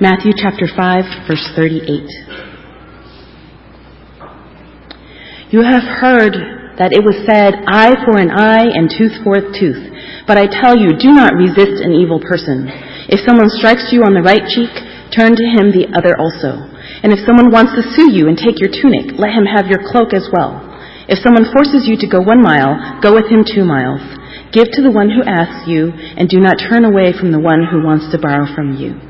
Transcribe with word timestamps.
Matthew 0.00 0.32
chapter 0.32 0.64
5, 0.64 1.28
verse 1.28 1.44
38. 1.52 1.92
You 5.52 5.60
have 5.60 5.84
heard 5.84 6.80
that 6.80 6.96
it 6.96 7.04
was 7.04 7.20
said, 7.28 7.52
eye 7.68 7.92
for 8.08 8.16
an 8.16 8.32
eye 8.32 8.64
and 8.64 8.88
tooth 8.88 9.20
for 9.20 9.36
a 9.36 9.44
tooth. 9.52 9.92
But 10.24 10.40
I 10.40 10.48
tell 10.48 10.72
you, 10.72 10.96
do 10.96 11.12
not 11.12 11.36
resist 11.36 11.84
an 11.84 11.92
evil 11.92 12.16
person. 12.16 12.64
If 13.12 13.28
someone 13.28 13.52
strikes 13.52 13.92
you 13.92 14.00
on 14.00 14.16
the 14.16 14.24
right 14.24 14.40
cheek, 14.40 14.72
turn 15.12 15.36
to 15.36 15.46
him 15.52 15.68
the 15.68 15.92
other 15.92 16.16
also. 16.16 16.64
And 17.04 17.12
if 17.12 17.20
someone 17.28 17.52
wants 17.52 17.76
to 17.76 17.84
sue 17.84 18.08
you 18.08 18.32
and 18.32 18.40
take 18.40 18.56
your 18.56 18.72
tunic, 18.72 19.20
let 19.20 19.36
him 19.36 19.44
have 19.44 19.68
your 19.68 19.84
cloak 19.84 20.16
as 20.16 20.32
well. 20.32 20.64
If 21.12 21.20
someone 21.20 21.52
forces 21.52 21.84
you 21.84 22.00
to 22.00 22.08
go 22.08 22.24
one 22.24 22.40
mile, 22.40 23.04
go 23.04 23.12
with 23.12 23.28
him 23.28 23.44
two 23.44 23.68
miles. 23.68 24.00
Give 24.56 24.64
to 24.64 24.80
the 24.80 24.96
one 24.96 25.12
who 25.12 25.28
asks 25.28 25.68
you, 25.68 25.92
and 25.92 26.24
do 26.24 26.40
not 26.40 26.56
turn 26.56 26.88
away 26.88 27.12
from 27.12 27.36
the 27.36 27.44
one 27.44 27.68
who 27.68 27.84
wants 27.84 28.08
to 28.16 28.16
borrow 28.16 28.48
from 28.48 28.80
you. 28.80 29.09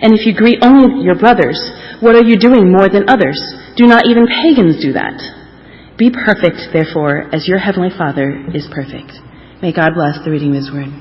And 0.00 0.14
if 0.14 0.26
you 0.26 0.34
greet 0.34 0.58
only 0.62 1.04
your 1.04 1.18
brothers, 1.18 1.58
what 2.00 2.14
are 2.14 2.22
you 2.22 2.38
doing 2.38 2.70
more 2.70 2.88
than 2.88 3.08
others? 3.08 3.38
Do 3.76 3.86
not 3.86 4.06
even 4.06 4.26
pagans 4.26 4.80
do 4.80 4.92
that. 4.92 5.18
Be 5.98 6.10
perfect, 6.10 6.72
therefore, 6.72 7.28
as 7.34 7.48
your 7.48 7.58
heavenly 7.58 7.90
Father 7.90 8.46
is 8.54 8.68
perfect. 8.70 9.12
May 9.60 9.72
God 9.72 9.94
bless 9.94 10.22
the 10.24 10.30
reading 10.30 10.50
of 10.50 10.62
his 10.62 10.70
word. 10.70 10.94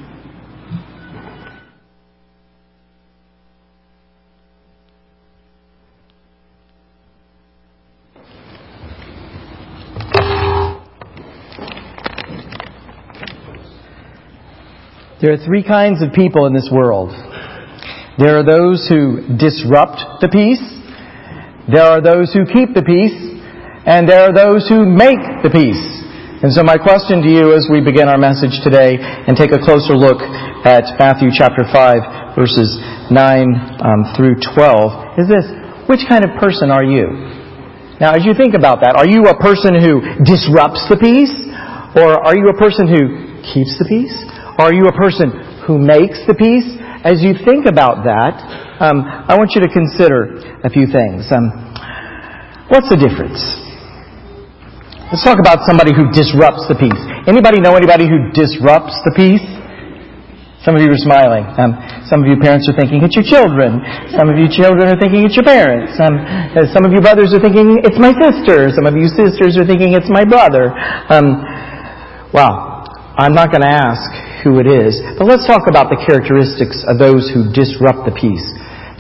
There 15.20 15.34
are 15.34 15.46
three 15.46 15.64
kinds 15.64 16.02
of 16.02 16.14
people 16.14 16.46
in 16.46 16.54
this 16.54 16.70
world. 16.72 17.27
There 18.18 18.34
are 18.34 18.46
those 18.46 18.90
who 18.90 19.38
disrupt 19.38 20.26
the 20.26 20.30
peace. 20.34 20.66
There 21.70 21.86
are 21.86 22.02
those 22.02 22.34
who 22.34 22.50
keep 22.50 22.74
the 22.74 22.82
peace. 22.82 23.14
And 23.86 24.10
there 24.10 24.26
are 24.26 24.34
those 24.34 24.66
who 24.66 24.90
make 24.90 25.22
the 25.46 25.54
peace. 25.54 25.86
And 26.42 26.50
so 26.50 26.66
my 26.66 26.82
question 26.82 27.22
to 27.22 27.30
you 27.30 27.54
as 27.54 27.70
we 27.70 27.78
begin 27.78 28.10
our 28.10 28.18
message 28.18 28.58
today 28.66 28.98
and 28.98 29.38
take 29.38 29.54
a 29.54 29.62
closer 29.62 29.94
look 29.94 30.18
at 30.66 30.98
Matthew 30.98 31.30
chapter 31.30 31.62
5 31.70 32.34
verses 32.34 32.78
9 33.14 33.14
um, 33.86 34.02
through 34.18 34.42
12 34.42 35.22
is 35.22 35.30
this. 35.30 35.46
Which 35.86 36.02
kind 36.10 36.26
of 36.26 36.34
person 36.42 36.74
are 36.74 36.86
you? 36.86 37.14
Now 38.02 38.18
as 38.18 38.26
you 38.26 38.34
think 38.34 38.58
about 38.58 38.82
that, 38.82 38.98
are 38.98 39.06
you 39.06 39.30
a 39.30 39.38
person 39.38 39.78
who 39.78 40.02
disrupts 40.26 40.90
the 40.90 40.98
peace? 40.98 41.34
Or 42.02 42.18
are 42.18 42.34
you 42.34 42.50
a 42.50 42.58
person 42.58 42.90
who 42.90 43.38
keeps 43.46 43.78
the 43.78 43.86
peace? 43.86 44.14
Are 44.58 44.74
you 44.74 44.90
a 44.90 44.96
person 44.98 45.34
who 45.70 45.78
makes 45.78 46.18
the 46.26 46.34
peace? 46.34 46.66
As 47.08 47.24
you 47.24 47.32
think 47.48 47.64
about 47.64 48.04
that, 48.04 48.36
um, 48.84 49.08
I 49.08 49.40
want 49.40 49.56
you 49.56 49.64
to 49.64 49.72
consider 49.72 50.44
a 50.60 50.68
few 50.68 50.92
things. 50.92 51.24
Um, 51.32 51.56
what's 52.68 52.92
the 52.92 53.00
difference? 53.00 53.40
Let's 55.08 55.24
talk 55.24 55.40
about 55.40 55.64
somebody 55.64 55.96
who 55.96 56.12
disrupts 56.12 56.68
the 56.68 56.76
peace. 56.76 57.00
Anybody 57.24 57.64
know 57.64 57.80
anybody 57.80 58.12
who 58.12 58.28
disrupts 58.36 59.00
the 59.08 59.16
peace? 59.16 59.48
Some 60.68 60.76
of 60.76 60.84
you 60.84 60.92
are 60.92 61.00
smiling. 61.00 61.48
Um, 61.56 61.80
some 62.12 62.20
of 62.20 62.28
you 62.28 62.36
parents 62.44 62.68
are 62.68 62.76
thinking 62.76 63.00
it's 63.00 63.16
your 63.16 63.24
children. 63.24 63.80
Some 64.12 64.28
of 64.28 64.36
you 64.36 64.52
children 64.52 64.92
are 64.92 65.00
thinking 65.00 65.24
it's 65.24 65.40
your 65.40 65.48
parents. 65.48 65.96
Um, 66.04 66.20
uh, 66.20 66.68
some 66.76 66.84
of 66.84 66.92
you 66.92 67.00
brothers 67.00 67.32
are 67.32 67.40
thinking 67.40 67.88
it's 67.88 67.96
my 67.96 68.12
sister. 68.20 68.68
Some 68.76 68.84
of 68.84 69.00
you 69.00 69.08
sisters 69.08 69.56
are 69.56 69.64
thinking 69.64 69.96
it's 69.96 70.12
my 70.12 70.28
brother. 70.28 70.76
Um, 71.08 71.40
well, 72.36 72.84
I'm 73.16 73.32
not 73.32 73.48
going 73.48 73.64
to 73.64 73.72
ask 73.72 74.27
who 74.48 74.64
it 74.64 74.68
is. 74.72 74.96
But 75.20 75.28
let's 75.28 75.44
talk 75.44 75.68
about 75.68 75.92
the 75.92 76.00
characteristics 76.00 76.80
of 76.88 76.96
those 76.96 77.28
who 77.36 77.52
disrupt 77.52 78.08
the 78.08 78.16
peace. 78.16 78.48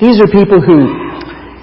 These 0.03 0.19
are 0.19 0.27
people 0.27 0.59
who, 0.59 0.91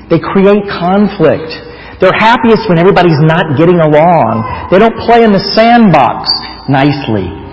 they 0.09 0.17
create 0.17 0.65
conflict. 0.72 1.53
They're 2.00 2.17
happiest 2.17 2.65
when 2.73 2.81
everybody's 2.81 3.21
not 3.21 3.61
getting 3.61 3.77
along. 3.84 4.73
They 4.73 4.81
don't 4.81 4.97
play 5.05 5.21
in 5.21 5.37
the 5.37 5.44
sandbox 5.53 6.33
nicely. 6.73 7.44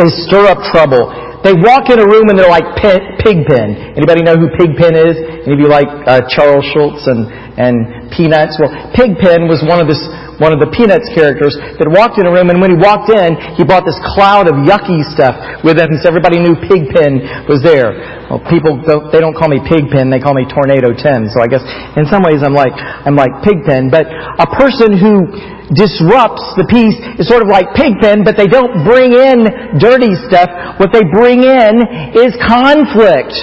They 0.00 0.08
stir 0.24 0.48
up 0.48 0.64
trouble. 0.72 1.12
They 1.44 1.52
walk 1.52 1.92
in 1.92 2.00
a 2.00 2.08
room 2.08 2.32
and 2.32 2.36
they're 2.40 2.48
like 2.48 2.64
pig 2.80 3.00
Pigpen. 3.20 4.00
Anybody 4.00 4.24
know 4.24 4.36
who 4.36 4.48
Pigpen 4.56 4.96
is? 4.96 5.16
Any 5.44 5.56
of 5.56 5.60
you 5.60 5.68
like 5.68 5.88
uh, 6.08 6.24
Charles 6.32 6.64
Schulz 6.72 7.04
and, 7.04 7.28
and 7.60 8.08
Peanuts? 8.08 8.56
Well, 8.56 8.72
Pigpen 8.96 9.44
was 9.44 9.60
one 9.60 9.76
of 9.76 9.88
this 9.88 10.00
one 10.40 10.56
of 10.56 10.58
the 10.58 10.72
Peanuts 10.72 11.04
characters, 11.12 11.52
that 11.52 11.84
walked 11.84 12.16
in 12.16 12.24
a 12.24 12.32
room, 12.32 12.48
and 12.48 12.64
when 12.64 12.72
he 12.72 12.78
walked 12.80 13.12
in, 13.12 13.36
he 13.60 13.62
brought 13.62 13.84
this 13.84 14.00
cloud 14.16 14.48
of 14.48 14.56
yucky 14.64 15.04
stuff 15.12 15.36
with 15.60 15.76
him, 15.76 15.92
so 16.00 16.08
everybody 16.08 16.40
knew 16.40 16.56
Pigpen 16.64 17.44
was 17.44 17.60
there. 17.60 17.92
Well, 18.32 18.40
people, 18.48 18.80
don't, 18.80 19.12
they 19.12 19.20
don't 19.20 19.36
call 19.36 19.52
me 19.52 19.60
Pigpen, 19.60 20.08
they 20.08 20.16
call 20.16 20.32
me 20.32 20.48
Tornado 20.48 20.96
Tim, 20.96 21.28
so 21.28 21.44
I 21.44 21.48
guess 21.52 21.60
in 21.92 22.08
some 22.08 22.24
ways 22.24 22.40
I'm 22.40 22.56
like, 22.56 22.72
I'm 22.72 23.20
like 23.20 23.44
Pigpen, 23.44 23.92
but 23.92 24.08
a 24.08 24.48
person 24.48 24.96
who 24.96 25.28
disrupts 25.70 26.42
the 26.58 26.66
peace 26.66 26.98
is 27.18 27.30
sort 27.30 27.42
of 27.42 27.48
like 27.48 27.70
Pigpen, 27.78 28.26
but 28.26 28.34
they 28.34 28.50
don't 28.50 28.82
bring 28.82 29.14
in 29.14 29.46
dirty 29.78 30.18
stuff. 30.26 30.50
What 30.82 30.90
they 30.90 31.06
bring 31.06 31.46
in 31.46 31.82
is 32.18 32.34
conflict. 32.42 33.34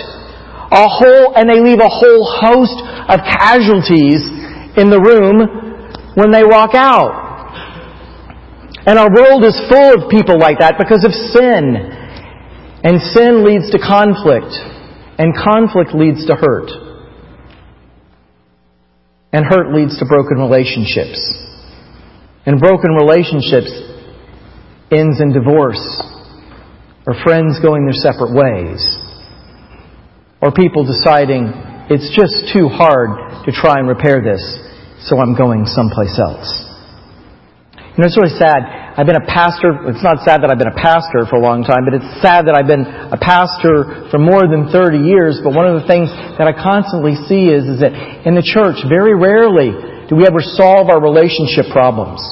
A 0.68 0.84
whole, 0.84 1.32
and 1.40 1.48
they 1.48 1.64
leave 1.64 1.80
a 1.80 1.88
whole 1.88 2.28
host 2.28 2.76
of 3.08 3.24
casualties 3.24 4.20
in 4.76 4.92
the 4.92 5.00
room 5.00 6.14
when 6.20 6.32
they 6.32 6.44
walk 6.44 6.76
out. 6.76 7.28
And 8.86 9.00
our 9.00 9.08
world 9.08 9.44
is 9.44 9.56
full 9.70 9.96
of 9.96 10.10
people 10.10 10.40
like 10.40 10.60
that 10.60 10.76
because 10.78 11.04
of 11.04 11.12
sin. 11.12 11.76
And 12.84 13.00
sin 13.16 13.44
leads 13.44 13.72
to 13.72 13.80
conflict. 13.80 14.52
And 15.20 15.36
conflict 15.36 15.96
leads 15.96 16.26
to 16.28 16.36
hurt. 16.36 16.72
And 19.32 19.46
hurt 19.46 19.74
leads 19.74 20.00
to 20.00 20.06
broken 20.06 20.38
relationships. 20.38 21.20
And 22.48 22.64
broken 22.64 22.96
relationships 22.96 23.70
ends 24.90 25.20
in 25.20 25.36
divorce. 25.36 25.84
Or 27.06 27.14
friends 27.24 27.60
going 27.60 27.84
their 27.84 28.00
separate 28.00 28.32
ways. 28.32 28.80
Or 30.40 30.56
people 30.56 30.88
deciding 30.88 31.52
it's 31.92 32.08
just 32.16 32.56
too 32.56 32.72
hard 32.72 33.44
to 33.44 33.52
try 33.52 33.80
and 33.80 33.88
repair 33.88 34.24
this 34.24 34.44
so 35.08 35.20
I'm 35.20 35.36
going 35.36 35.66
someplace 35.68 36.16
else. 36.20 36.48
You 37.76 38.04
know, 38.04 38.08
it's 38.08 38.18
really 38.18 38.36
sad. 38.38 38.64
I've 38.96 39.10
been 39.10 39.18
a 39.18 39.26
pastor. 39.26 39.90
It's 39.90 40.06
not 40.06 40.22
sad 40.22 40.46
that 40.46 40.54
I've 40.54 40.62
been 40.62 40.70
a 40.70 40.80
pastor 40.80 41.26
for 41.26 41.38
a 41.38 41.44
long 41.44 41.66
time, 41.66 41.82
but 41.84 41.98
it's 41.98 42.22
sad 42.22 42.46
that 42.46 42.54
I've 42.54 42.70
been 42.70 42.86
a 42.86 43.18
pastor 43.18 44.08
for 44.14 44.22
more 44.22 44.46
than 44.46 44.70
30 44.70 45.02
years. 45.02 45.42
But 45.42 45.58
one 45.58 45.66
of 45.66 45.82
the 45.82 45.88
things 45.90 46.14
that 46.38 46.46
I 46.46 46.54
constantly 46.54 47.18
see 47.26 47.50
is, 47.50 47.66
is 47.66 47.78
that 47.82 47.94
in 48.24 48.38
the 48.38 48.46
church, 48.46 48.78
very 48.86 49.18
rarely 49.18 49.97
do 50.10 50.16
we 50.16 50.26
ever 50.26 50.40
solve 50.42 50.90
our 50.90 51.02
relationship 51.02 51.72
problems. 51.72 52.24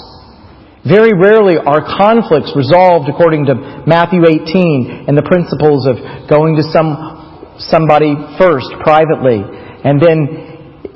Very 0.88 1.14
rarely 1.18 1.58
are 1.58 1.82
conflicts 1.82 2.54
resolved 2.56 3.10
according 3.10 3.48
to 3.48 3.56
Matthew 3.86 4.22
18 4.24 5.06
and 5.08 5.18
the 5.18 5.26
principles 5.26 5.90
of 5.90 5.98
going 6.30 6.56
to 6.56 6.64
some, 6.72 7.58
somebody 7.58 8.14
first 8.38 8.70
privately 8.84 9.42
and 9.86 10.02
then 10.02 10.18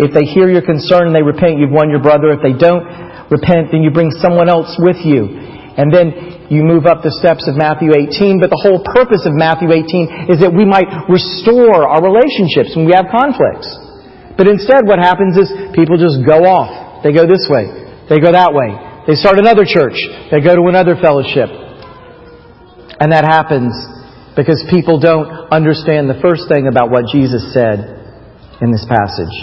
if 0.01 0.09
they 0.17 0.25
hear 0.25 0.49
your 0.49 0.65
concern 0.65 1.11
and 1.11 1.13
they 1.13 1.21
repent, 1.21 1.61
you've 1.61 1.75
won 1.75 1.93
your 1.93 2.01
brother. 2.01 2.33
If 2.33 2.41
they 2.41 2.57
don't 2.57 2.87
repent, 3.29 3.69
then 3.69 3.85
you 3.85 3.93
bring 3.93 4.09
someone 4.17 4.49
else 4.49 4.73
with 4.81 4.97
you. 5.05 5.29
And 5.29 5.93
then 5.93 6.49
you 6.49 6.65
move 6.65 6.89
up 6.89 7.05
the 7.05 7.13
steps 7.13 7.45
of 7.45 7.53
Matthew 7.53 7.93
18. 7.93 8.41
But 8.41 8.49
the 8.49 8.57
whole 8.57 8.81
purpose 8.81 9.29
of 9.29 9.37
Matthew 9.37 9.69
18 9.69 10.33
is 10.33 10.41
that 10.41 10.49
we 10.49 10.65
might 10.65 10.89
restore 11.05 11.85
our 11.85 12.01
relationships 12.01 12.73
when 12.73 12.89
we 12.89 12.97
have 12.97 13.13
conflicts. 13.13 13.69
But 14.39 14.47
instead 14.47 14.87
what 14.87 15.03
happens 15.03 15.35
is 15.35 15.51
people 15.75 15.99
just 15.99 16.23
go 16.23 16.47
off. 16.47 17.03
They 17.03 17.11
go 17.11 17.27
this 17.27 17.43
way. 17.51 17.67
They 18.07 18.23
go 18.23 18.31
that 18.31 18.55
way. 18.55 18.71
They 19.03 19.19
start 19.19 19.35
another 19.35 19.67
church. 19.67 19.99
They 20.31 20.39
go 20.39 20.55
to 20.55 20.63
another 20.71 20.95
fellowship. 20.95 21.51
And 23.03 23.11
that 23.11 23.27
happens 23.27 23.75
because 24.39 24.63
people 24.71 24.95
don't 24.95 25.27
understand 25.51 26.07
the 26.07 26.15
first 26.23 26.47
thing 26.47 26.71
about 26.71 26.87
what 26.87 27.11
Jesus 27.11 27.51
said 27.51 27.83
in 28.63 28.71
this 28.71 28.87
passage. 28.87 29.35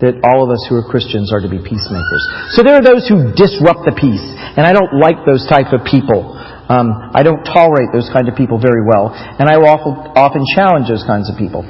That 0.00 0.24
all 0.24 0.40
of 0.40 0.48
us 0.48 0.64
who 0.64 0.80
are 0.80 0.86
Christians 0.88 1.28
are 1.28 1.44
to 1.44 1.52
be 1.52 1.60
peacemakers. 1.60 2.24
So 2.56 2.64
there 2.64 2.80
are 2.80 2.84
those 2.84 3.04
who 3.04 3.36
disrupt 3.36 3.84
the 3.84 3.92
peace. 3.92 4.24
And 4.56 4.64
I 4.64 4.72
don't 4.72 4.96
like 4.96 5.20
those 5.28 5.44
type 5.44 5.76
of 5.76 5.84
people. 5.84 6.32
Um, 6.72 6.88
I 7.12 7.20
don't 7.20 7.44
tolerate 7.44 7.92
those 7.92 8.08
kind 8.08 8.24
of 8.32 8.40
people 8.40 8.56
very 8.56 8.80
well, 8.88 9.12
and 9.12 9.52
I 9.52 9.60
often 9.60 10.40
challenge 10.56 10.88
those 10.88 11.04
kinds 11.04 11.28
of 11.28 11.36
people. 11.36 11.60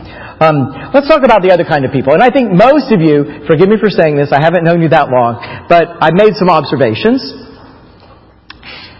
Um, 0.40 0.75
let's 0.90 1.06
talk 1.06 1.22
about 1.22 1.42
the 1.46 1.54
other 1.54 1.62
kind 1.62 1.86
of 1.86 1.94
people. 1.94 2.14
And 2.14 2.22
I 2.22 2.31
think 2.31 2.50
most 2.50 2.90
of 2.90 2.98
you, 2.98 3.46
forgive 3.46 3.70
me 3.70 3.78
for 3.78 3.90
saying 3.90 4.19
this, 4.19 4.34
I 4.34 4.42
haven't 4.42 4.66
known 4.66 4.82
you 4.82 4.90
that 4.90 5.06
long, 5.06 5.38
but 5.70 5.86
I've 6.02 6.19
made 6.19 6.34
some 6.34 6.50
observations, 6.50 7.22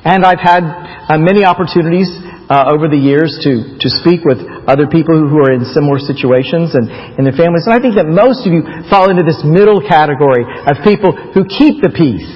and 0.07 0.23
I've 0.23 0.39
had 0.39 0.63
uh, 0.63 1.19
many 1.19 1.43
opportunities 1.43 2.07
uh, 2.47 2.69
over 2.69 2.93
the 2.93 3.01
years 3.01 3.41
to, 3.41 3.81
to 3.81 3.89
speak 3.89 4.21
with 4.23 4.37
other 4.69 4.85
people 4.85 5.17
who 5.17 5.41
are 5.41 5.51
in 5.51 5.65
similar 5.73 5.97
situations 5.97 6.77
and 6.77 6.93
in 7.17 7.25
their 7.25 7.35
families. 7.35 7.65
And 7.65 7.73
I 7.73 7.81
think 7.81 7.97
that 7.97 8.05
most 8.05 8.45
of 8.45 8.53
you 8.53 8.63
fall 8.93 9.09
into 9.09 9.25
this 9.25 9.41
middle 9.43 9.81
category 9.81 10.45
of 10.45 10.77
people 10.85 11.17
who 11.33 11.49
keep 11.49 11.81
the 11.81 11.89
peace. 11.89 12.29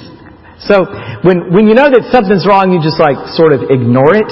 So 0.65 0.89
when, 1.23 1.53
when 1.53 1.69
you 1.69 1.77
know 1.77 1.93
that 1.93 2.09
something's 2.11 2.49
wrong, 2.49 2.73
you 2.73 2.81
just 2.81 2.99
like 2.99 3.21
sort 3.37 3.53
of 3.53 3.69
ignore 3.69 4.17
it 4.17 4.27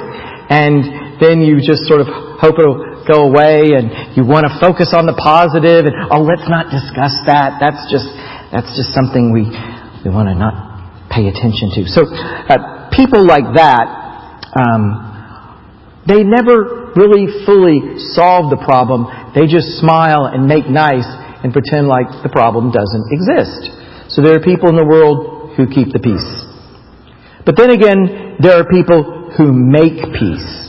and 0.49 1.21
then 1.21 1.45
you 1.45 1.61
just 1.61 1.85
sort 1.87 2.01
of 2.01 2.09
hope 2.41 2.59
it'll 2.59 2.96
go 3.09 3.31
away 3.31 3.73
and 3.79 4.17
you 4.19 4.27
want 4.27 4.45
to 4.45 4.53
focus 4.59 4.93
on 4.93 5.07
the 5.07 5.17
positive 5.17 5.87
and 5.87 5.95
oh 6.11 6.23
let's 6.23 6.47
not 6.51 6.69
discuss 6.69 7.15
that. 7.31 7.63
That's 7.63 7.87
just, 7.89 8.11
that's 8.53 8.71
just 8.75 8.93
something 8.93 9.33
we, 9.33 9.49
we 10.05 10.11
want 10.11 10.29
to 10.29 10.37
not 10.37 11.09
pay 11.09 11.31
attention 11.31 11.73
to. 11.79 11.89
So 11.89 12.05
uh, 12.05 12.91
people 12.93 13.25
like 13.25 13.47
that, 13.57 13.87
um, 14.59 15.07
they 16.07 16.23
never 16.23 16.93
really 16.95 17.27
fully 17.45 17.99
solve 18.15 18.51
the 18.51 18.61
problem. 18.63 19.07
They 19.35 19.47
just 19.51 19.79
smile 19.83 20.31
and 20.31 20.47
make 20.47 20.71
nice 20.71 21.07
and 21.43 21.53
pretend 21.53 21.91
like 21.91 22.09
the 22.23 22.31
problem 22.31 22.71
doesn't 22.71 23.07
exist. 23.11 23.71
So 24.11 24.23
there 24.23 24.39
are 24.39 24.45
people 24.45 24.71
in 24.71 24.77
the 24.79 24.87
world 24.87 25.55
who 25.59 25.67
keep 25.67 25.91
the 25.93 26.01
peace. 26.01 26.31
But 27.45 27.55
then 27.59 27.71
again, 27.71 28.39
there 28.41 28.59
are 28.59 28.67
people 28.67 29.31
who 29.37 29.53
make 29.53 29.99
peace. 30.15 30.67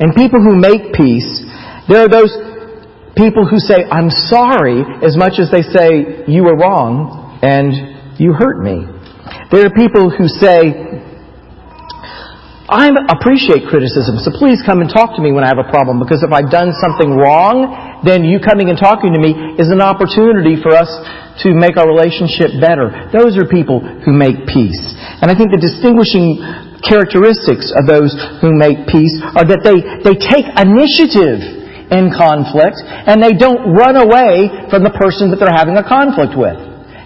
And 0.00 0.16
people 0.16 0.40
who 0.40 0.56
make 0.56 0.96
peace, 0.96 1.44
there 1.88 2.04
are 2.04 2.08
those 2.08 2.32
people 3.16 3.46
who 3.46 3.58
say, 3.58 3.84
I'm 3.88 4.10
sorry, 4.10 4.82
as 5.02 5.16
much 5.16 5.38
as 5.38 5.50
they 5.50 5.62
say, 5.62 6.24
you 6.28 6.44
were 6.44 6.56
wrong 6.56 7.38
and 7.42 8.18
you 8.20 8.32
hurt 8.32 8.62
me. 8.62 8.86
There 9.50 9.66
are 9.66 9.74
people 9.74 10.10
who 10.10 10.28
say, 10.28 10.90
I 12.70 12.86
appreciate 13.10 13.66
criticism, 13.66 14.22
so 14.22 14.30
please 14.30 14.62
come 14.62 14.78
and 14.78 14.86
talk 14.86 15.18
to 15.18 15.22
me 15.22 15.34
when 15.34 15.42
I 15.42 15.50
have 15.50 15.58
a 15.58 15.66
problem, 15.74 15.98
because 15.98 16.22
if 16.22 16.30
I've 16.30 16.54
done 16.54 16.70
something 16.78 17.10
wrong, 17.10 18.00
then 18.06 18.22
you 18.22 18.38
coming 18.38 18.70
and 18.70 18.78
talking 18.78 19.10
to 19.10 19.18
me 19.18 19.58
is 19.58 19.74
an 19.74 19.82
opportunity 19.82 20.54
for 20.62 20.70
us 20.70 20.86
to 21.42 21.50
make 21.50 21.74
our 21.74 21.90
relationship 21.90 22.62
better. 22.62 23.10
Those 23.10 23.34
are 23.42 23.44
people 23.50 23.82
who 23.82 24.14
make 24.14 24.46
peace. 24.46 24.78
And 25.18 25.26
I 25.26 25.34
think 25.34 25.50
the 25.50 25.58
distinguishing 25.58 26.38
characteristics 26.86 27.74
of 27.74 27.90
those 27.90 28.14
who 28.38 28.54
make 28.54 28.86
peace 28.86 29.18
are 29.34 29.44
that 29.44 29.66
they, 29.66 29.82
they 30.06 30.14
take 30.14 30.46
initiative 30.54 31.59
in 31.90 32.14
conflict 32.14 32.78
and 32.86 33.18
they 33.18 33.34
don't 33.34 33.74
run 33.74 33.98
away 33.98 34.48
from 34.70 34.86
the 34.86 34.94
person 34.94 35.30
that 35.30 35.42
they're 35.42 35.54
having 35.54 35.76
a 35.76 35.86
conflict 35.86 36.38
with. 36.38 36.58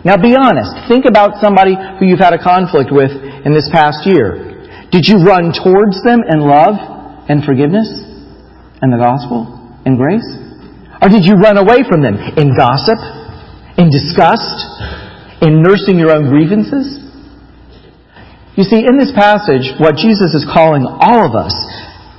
Now 0.05 0.21
be 0.21 0.37
honest. 0.37 0.69
Think 0.87 1.09
about 1.09 1.41
somebody 1.41 1.73
who 1.99 2.05
you've 2.05 2.21
had 2.21 2.37
a 2.37 2.43
conflict 2.43 2.93
with 2.93 3.11
in 3.11 3.57
this 3.57 3.69
past 3.73 4.05
year. 4.05 4.53
Did 4.93 5.09
you 5.09 5.25
run 5.25 5.51
towards 5.51 6.05
them 6.05 6.21
in 6.29 6.45
love 6.45 6.77
and 7.29 7.41
forgiveness 7.43 7.89
and 8.85 8.93
the 8.93 9.01
gospel 9.01 9.49
and 9.89 9.97
grace? 9.97 10.29
Or 11.01 11.09
did 11.09 11.25
you 11.25 11.41
run 11.41 11.57
away 11.57 11.83
from 11.89 12.05
them 12.05 12.21
in 12.37 12.53
gossip, 12.53 13.01
in 13.81 13.89
disgust, 13.89 14.61
in 15.41 15.65
nursing 15.65 15.99
your 15.99 16.13
own 16.13 16.29
grievances? 16.29 17.01
You 18.57 18.63
see, 18.63 18.87
in 18.87 19.01
this 19.01 19.11
passage, 19.17 19.75
what 19.81 19.97
Jesus 19.97 20.37
is 20.37 20.47
calling 20.47 20.87
all 20.87 21.27
of 21.27 21.35
us 21.35 21.57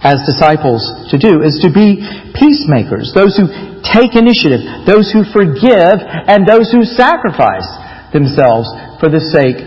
as 0.03 0.21
disciples 0.25 0.83
to 1.09 1.17
do 1.17 1.41
is 1.41 1.59
to 1.63 1.69
be 1.71 2.03
peacemakers, 2.35 3.13
those 3.15 3.37
who 3.37 3.47
take 3.81 4.13
initiative, 4.17 4.61
those 4.85 5.09
who 5.13 5.23
forgive, 5.23 6.01
and 6.01 6.45
those 6.45 6.71
who 6.71 6.83
sacrifice 6.83 7.65
themselves 8.13 8.69
for 8.99 9.09
the 9.09 9.21
sake 9.21 9.59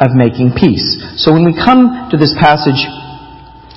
of 0.00 0.16
making 0.16 0.56
peace. 0.56 0.96
So 1.20 1.32
when 1.32 1.44
we 1.44 1.52
come 1.52 2.08
to 2.10 2.16
this 2.16 2.32
passage, 2.38 2.80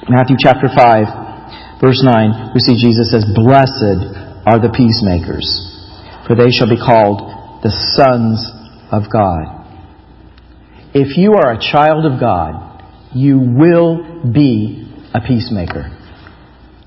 Matthew 0.07 0.37
chapter 0.39 0.71
5, 0.71 1.79
verse 1.81 2.01
9, 2.03 2.55
we 2.55 2.59
see 2.59 2.79
Jesus 2.79 3.11
says, 3.11 3.25
Blessed 3.35 4.15
are 4.47 4.59
the 4.59 4.71
peacemakers, 4.71 5.47
for 6.27 6.35
they 6.35 6.51
shall 6.51 6.69
be 6.69 6.79
called 6.79 7.63
the 7.63 7.71
sons 7.95 8.43
of 8.91 9.11
God. 9.11 9.63
If 10.93 11.17
you 11.17 11.33
are 11.33 11.53
a 11.53 11.59
child 11.59 12.05
of 12.05 12.19
God, 12.19 12.83
you 13.15 13.39
will 13.39 14.31
be 14.31 14.82
a 15.13 15.21
peacemaker. 15.21 15.89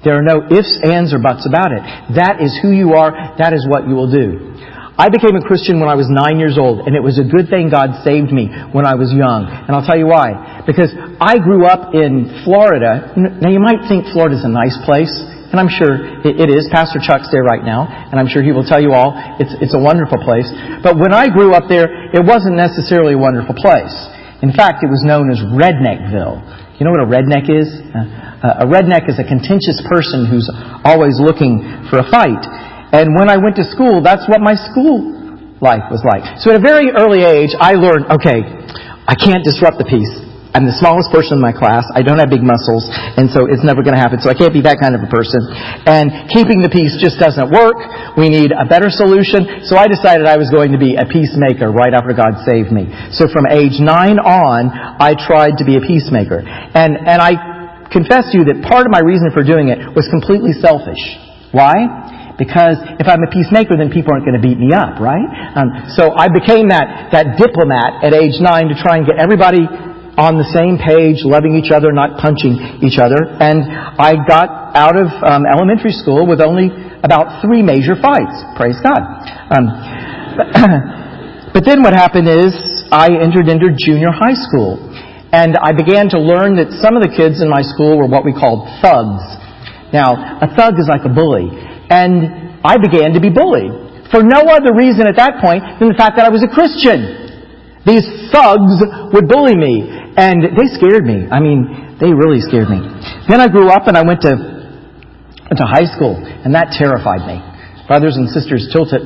There 0.05 0.15
are 0.15 0.23
no 0.23 0.47
ifs, 0.47 0.79
ands, 0.87 1.11
or 1.15 1.19
buts 1.19 1.47
about 1.49 1.73
it. 1.75 1.83
That 2.15 2.39
is 2.39 2.55
who 2.63 2.71
you 2.71 2.95
are. 2.95 3.11
That 3.39 3.51
is 3.51 3.67
what 3.67 3.89
you 3.89 3.95
will 3.95 4.11
do. 4.11 4.55
I 4.97 5.13
became 5.13 5.37
a 5.37 5.45
Christian 5.45 5.77
when 5.77 5.93
I 5.93 5.99
was 5.99 6.09
nine 6.09 6.41
years 6.41 6.57
old, 6.57 6.89
and 6.89 6.97
it 6.97 7.05
was 7.05 7.21
a 7.21 7.27
good 7.27 7.53
thing 7.53 7.69
God 7.69 8.01
saved 8.01 8.33
me 8.33 8.49
when 8.73 8.89
I 8.89 8.97
was 8.97 9.13
young. 9.13 9.45
And 9.45 9.77
I'll 9.77 9.85
tell 9.85 9.99
you 9.99 10.09
why. 10.09 10.65
Because 10.65 10.89
I 11.21 11.37
grew 11.37 11.69
up 11.69 11.93
in 11.93 12.33
Florida. 12.49 13.13
Now 13.13 13.53
you 13.53 13.61
might 13.61 13.85
think 13.93 14.09
Florida's 14.17 14.41
a 14.41 14.49
nice 14.49 14.73
place, 14.89 15.13
and 15.53 15.61
I'm 15.61 15.69
sure 15.69 16.25
it 16.25 16.49
is. 16.49 16.65
Pastor 16.73 16.97
Chuck's 16.97 17.29
there 17.29 17.45
right 17.45 17.61
now, 17.61 17.85
and 17.85 18.17
I'm 18.17 18.25
sure 18.25 18.41
he 18.41 18.57
will 18.57 18.65
tell 18.65 18.81
you 18.81 18.97
all 18.97 19.13
it's, 19.37 19.53
it's 19.61 19.77
a 19.77 19.83
wonderful 19.83 20.17
place. 20.25 20.49
But 20.81 20.97
when 20.97 21.13
I 21.13 21.29
grew 21.29 21.53
up 21.53 21.69
there, 21.69 21.93
it 22.17 22.25
wasn't 22.25 22.57
necessarily 22.57 23.15
a 23.15 23.21
wonderful 23.21 23.53
place. 23.53 23.93
In 24.41 24.53
fact, 24.57 24.81
it 24.81 24.89
was 24.89 25.05
known 25.05 25.29
as 25.29 25.45
Redneckville. 25.45 26.66
You 26.77 26.85
know 26.85 26.93
what 26.93 27.01
a 27.01 27.09
redneck 27.09 27.49
is? 27.49 27.69
Uh, 27.73 28.65
a 28.65 28.67
redneck 28.69 29.09
is 29.09 29.17
a 29.17 29.25
contentious 29.25 29.81
person 29.89 30.29
who's 30.29 30.45
always 30.85 31.17
looking 31.17 31.65
for 31.89 32.05
a 32.05 32.07
fight. 32.13 32.45
And 32.93 33.17
when 33.17 33.33
I 33.33 33.41
went 33.41 33.57
to 33.57 33.65
school, 33.65 34.03
that's 34.05 34.29
what 34.29 34.45
my 34.45 34.55
school 34.55 35.17
life 35.65 35.89
was 35.89 36.05
like. 36.05 36.37
So 36.45 36.53
at 36.53 36.57
a 36.57 36.65
very 36.65 36.93
early 36.93 37.25
age, 37.25 37.57
I 37.57 37.81
learned, 37.81 38.13
okay, 38.21 38.45
I 39.09 39.17
can't 39.17 39.41
disrupt 39.41 39.81
the 39.81 39.89
peace. 39.89 40.26
I'm 40.57 40.65
the 40.65 40.73
smallest 40.81 41.13
person 41.13 41.37
in 41.37 41.45
my 41.45 41.53
class. 41.53 41.85
I 41.93 42.01
don't 42.01 42.17
have 42.17 42.33
big 42.33 42.41
muscles, 42.41 42.89
and 42.89 43.29
so 43.29 43.45
it's 43.45 43.61
never 43.61 43.85
going 43.85 43.93
to 43.93 44.01
happen. 44.01 44.25
So 44.25 44.33
I 44.33 44.37
can't 44.37 44.57
be 44.57 44.65
that 44.65 44.81
kind 44.81 44.97
of 44.97 45.05
a 45.05 45.11
person. 45.13 45.45
And 45.85 46.33
keeping 46.33 46.65
the 46.65 46.73
peace 46.73 46.97
just 46.97 47.21
doesn't 47.21 47.53
work. 47.53 47.77
We 48.17 48.33
need 48.33 48.57
a 48.57 48.65
better 48.65 48.89
solution. 48.89 49.69
So 49.69 49.77
I 49.77 49.85
decided 49.85 50.25
I 50.25 50.41
was 50.41 50.49
going 50.49 50.73
to 50.73 50.81
be 50.81 50.97
a 50.97 51.05
peacemaker 51.05 51.69
right 51.69 51.93
after 51.93 52.17
God 52.17 52.41
saved 52.49 52.73
me. 52.73 52.89
So 53.13 53.29
from 53.29 53.45
age 53.53 53.85
nine 53.85 54.17
on, 54.17 54.73
I 54.73 55.13
tried 55.13 55.61
to 55.61 55.69
be 55.69 55.77
a 55.77 55.85
peacemaker. 55.85 56.41
And, 56.41 56.97
and 57.05 57.21
I 57.21 57.37
confess 57.93 58.33
to 58.33 58.41
you 58.41 58.49
that 58.49 58.65
part 58.65 58.89
of 58.89 58.91
my 58.97 59.05
reason 59.05 59.29
for 59.37 59.45
doing 59.45 59.69
it 59.69 59.93
was 59.93 60.09
completely 60.09 60.57
selfish. 60.57 61.05
Why? 61.53 62.33
Because 62.41 62.77
if 63.01 63.09
I'm 63.09 63.25
a 63.25 63.33
peacemaker, 63.33 63.81
then 63.81 63.89
people 63.89 64.13
aren't 64.13 64.29
going 64.29 64.37
to 64.37 64.45
beat 64.45 64.61
me 64.61 64.77
up, 64.77 65.01
right? 65.01 65.25
Um, 65.57 65.89
so 65.97 66.13
I 66.13 66.29
became 66.29 66.69
that, 66.69 67.13
that 67.13 67.41
diplomat 67.41 68.05
at 68.05 68.13
age 68.13 68.37
nine 68.45 68.69
to 68.69 68.77
try 68.77 69.01
and 69.01 69.09
get 69.09 69.17
everybody 69.17 69.65
on 70.17 70.41
the 70.41 70.49
same 70.57 70.81
page, 70.81 71.21
loving 71.29 71.55
each 71.57 71.69
other, 71.71 71.93
not 71.93 72.17
punching 72.17 72.81
each 72.81 72.97
other. 72.97 73.21
And 73.37 73.69
I 74.01 74.17
got 74.25 74.49
out 74.73 74.97
of 74.97 75.13
um, 75.21 75.45
elementary 75.45 75.93
school 75.93 76.25
with 76.25 76.41
only 76.41 76.73
about 77.05 77.45
three 77.45 77.61
major 77.61 77.95
fights. 77.97 78.37
Praise 78.57 78.81
God. 78.81 79.01
Um, 79.53 79.65
but 81.55 81.65
then 81.69 81.85
what 81.85 81.93
happened 81.93 82.29
is 82.29 82.53
I 82.89 83.13
entered 83.13 83.49
into 83.49 83.73
junior 83.77 84.11
high 84.13 84.37
school. 84.37 84.81
And 85.33 85.59
I 85.59 85.77
began 85.77 86.09
to 86.17 86.19
learn 86.23 86.57
that 86.57 86.73
some 86.81 86.97
of 86.97 87.03
the 87.05 87.13
kids 87.13 87.45
in 87.45 87.51
my 87.51 87.61
school 87.61 87.99
were 87.99 88.09
what 88.09 88.25
we 88.25 88.33
called 88.33 88.65
thugs. 88.81 89.25
Now, 89.93 90.41
a 90.41 90.49
thug 90.49 90.81
is 90.81 90.89
like 90.89 91.05
a 91.05 91.13
bully. 91.13 91.51
And 91.93 92.63
I 92.65 92.81
began 92.81 93.13
to 93.13 93.21
be 93.21 93.29
bullied 93.29 94.09
for 94.11 94.23
no 94.23 94.47
other 94.49 94.73
reason 94.73 95.07
at 95.07 95.19
that 95.19 95.43
point 95.43 95.63
than 95.79 95.91
the 95.91 95.99
fact 95.99 96.17
that 96.17 96.25
I 96.25 96.33
was 96.33 96.43
a 96.47 96.51
Christian. 96.51 97.27
These 97.87 98.33
thugs 98.35 98.83
would 99.15 99.31
bully 99.31 99.55
me, 99.55 99.87
and 100.17 100.43
they 100.57 100.67
scared 100.73 101.05
me. 101.05 101.29
I 101.29 101.41
mean, 101.41 101.97
they 102.01 102.09
really 102.09 102.41
scared 102.41 102.73
me. 102.73 102.81
Then 103.29 103.41
I 103.41 103.49
grew 103.49 103.69
up 103.69 103.87
and 103.87 103.97
I 103.97 104.03
went 104.03 104.25
to, 104.25 104.33
went 104.33 105.59
to 105.61 105.69
high 105.69 105.85
school, 105.93 106.17
and 106.17 106.57
that 106.57 106.73
terrified 106.73 107.29
me. 107.29 107.41
Brothers 107.87 108.17
and 108.17 108.29
sisters, 108.33 108.69
till, 108.73 108.89
to, 108.89 108.99